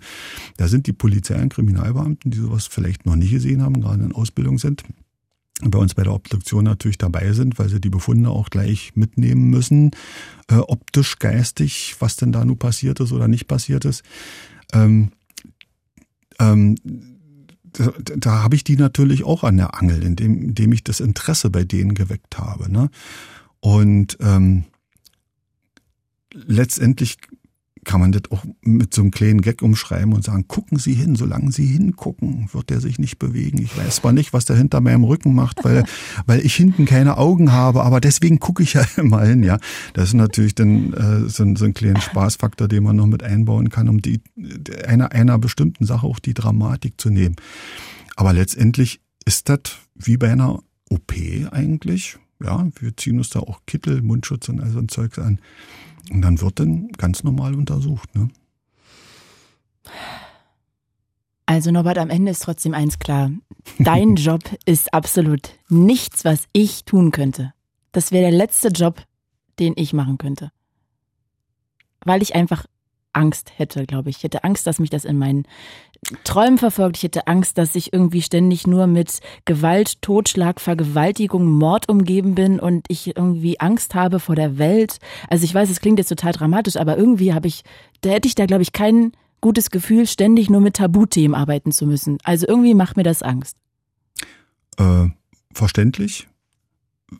[0.57, 4.11] Da sind die Polizei und Kriminalbeamten, die sowas vielleicht noch nicht gesehen haben, gerade in
[4.11, 4.83] Ausbildung sind,
[5.71, 9.49] bei uns bei der Obduktion natürlich dabei sind, weil sie die Befunde auch gleich mitnehmen
[9.49, 9.91] müssen,
[10.49, 14.03] äh, optisch, geistig, was denn da nun passiert ist oder nicht passiert ist.
[14.73, 15.11] Ähm,
[16.39, 16.75] ähm,
[17.73, 21.49] da, da habe ich die natürlich auch an der Angel, indem, indem ich das Interesse
[21.49, 22.71] bei denen geweckt habe.
[22.71, 22.89] Ne?
[23.59, 24.65] Und ähm,
[26.33, 27.17] letztendlich
[27.83, 31.15] kann man das auch mit so einem kleinen Gag umschreiben und sagen, gucken Sie hin,
[31.15, 33.59] solange Sie hingucken, wird er sich nicht bewegen.
[33.61, 35.83] Ich weiß zwar nicht, was der hinter meinem Rücken macht, weil,
[36.25, 39.57] weil ich hinten keine Augen habe, aber deswegen gucke ich ja immer hin, ja.
[39.93, 43.23] Das ist natürlich dann äh, so, ein, so ein kleiner Spaßfaktor, den man noch mit
[43.23, 44.21] einbauen kann, um die
[44.85, 47.35] einer, einer bestimmten Sache auch die Dramatik zu nehmen.
[48.15, 49.59] Aber letztendlich ist das
[49.95, 50.59] wie bei einer
[50.89, 51.13] OP
[51.51, 52.17] eigentlich.
[52.43, 55.39] Ja, wir ziehen uns da auch Kittel, Mundschutz und all so ein Zeugs an.
[56.11, 58.13] Und dann wird dann ganz normal untersucht.
[58.15, 58.29] Ne?
[61.45, 63.31] Also Norbert, am Ende ist trotzdem eins klar.
[63.79, 67.53] Dein Job ist absolut nichts, was ich tun könnte.
[67.91, 69.03] Das wäre der letzte Job,
[69.59, 70.51] den ich machen könnte.
[72.05, 72.65] Weil ich einfach
[73.13, 74.17] Angst hätte, glaube ich.
[74.17, 75.45] Ich hätte Angst, dass mich das in meinen
[76.23, 76.97] Träumen verfolgt.
[76.97, 82.59] Ich hätte Angst, dass ich irgendwie ständig nur mit Gewalt, Totschlag, Vergewaltigung, Mord umgeben bin
[82.59, 84.99] und ich irgendwie Angst habe vor der Welt.
[85.29, 87.63] Also ich weiß, es klingt jetzt total dramatisch, aber irgendwie habe ich,
[88.01, 91.85] da hätte ich da, glaube ich, kein gutes Gefühl, ständig nur mit Tabuthemen arbeiten zu
[91.85, 92.17] müssen.
[92.23, 93.57] Also irgendwie macht mir das Angst.
[94.77, 95.07] Äh,
[95.53, 96.27] verständlich.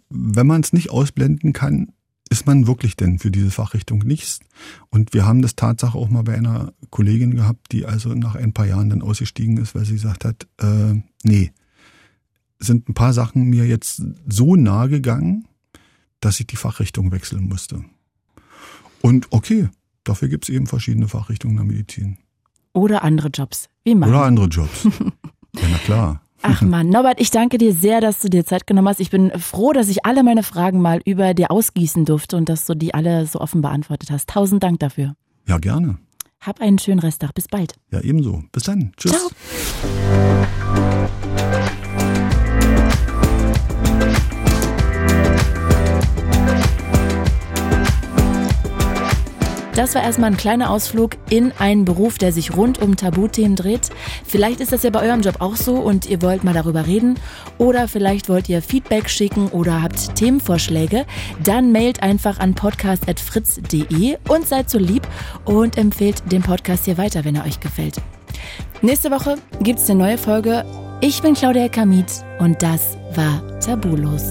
[0.09, 1.93] Wenn man es nicht ausblenden kann,
[2.29, 4.39] ist man wirklich denn für diese Fachrichtung nichts?
[4.89, 8.53] Und wir haben das Tatsache auch mal bei einer Kollegin gehabt, die also nach ein
[8.53, 11.51] paar Jahren dann ausgestiegen ist, weil sie gesagt hat, äh, nee,
[12.59, 15.47] sind ein paar Sachen mir jetzt so nahe gegangen,
[16.21, 17.83] dass ich die Fachrichtung wechseln musste.
[19.01, 19.69] Und okay,
[20.03, 22.17] dafür gibt es eben verschiedene Fachrichtungen der Medizin.
[22.71, 24.09] Oder andere Jobs, wie man.
[24.09, 24.85] Oder andere Jobs.
[25.55, 26.22] ja, na klar.
[26.45, 28.99] Ach man, Norbert, ich danke dir sehr, dass du dir Zeit genommen hast.
[28.99, 32.65] Ich bin froh, dass ich alle meine Fragen mal über dir ausgießen durfte und dass
[32.65, 34.29] du die alle so offen beantwortet hast.
[34.29, 35.15] Tausend Dank dafür.
[35.47, 35.97] Ja, gerne.
[36.41, 37.33] Hab einen schönen Resttag.
[37.33, 37.75] Bis bald.
[37.91, 38.43] Ja, ebenso.
[38.51, 38.91] Bis dann.
[38.97, 39.13] Tschüss.
[39.13, 41.09] Ciao.
[49.83, 53.89] Das war erstmal ein kleiner Ausflug in einen Beruf, der sich rund um Tabuthemen dreht.
[54.25, 57.19] Vielleicht ist das ja bei eurem Job auch so und ihr wollt mal darüber reden.
[57.57, 61.05] Oder vielleicht wollt ihr Feedback schicken oder habt Themenvorschläge.
[61.43, 65.05] Dann mailt einfach an podcast.fritz.de und seid so lieb
[65.43, 67.97] und empfehlt den Podcast hier weiter, wenn er euch gefällt.
[68.81, 70.63] Nächste Woche gibt es eine neue Folge.
[71.01, 74.23] Ich bin Claudia Kamit und das war Tabulos.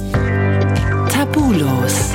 [1.11, 2.15] Tabulos.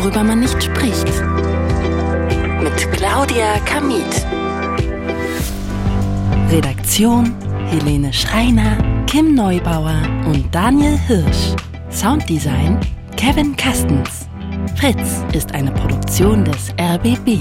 [0.00, 1.08] Worüber man nicht spricht.
[2.62, 4.04] Mit Claudia Kamit.
[6.52, 7.34] Redaktion
[7.66, 11.52] Helene Schreiner, Kim Neubauer und Daniel Hirsch.
[11.90, 12.78] Sounddesign
[13.16, 14.28] Kevin Kastens.
[14.76, 17.40] Fritz ist eine Produktion des RBB.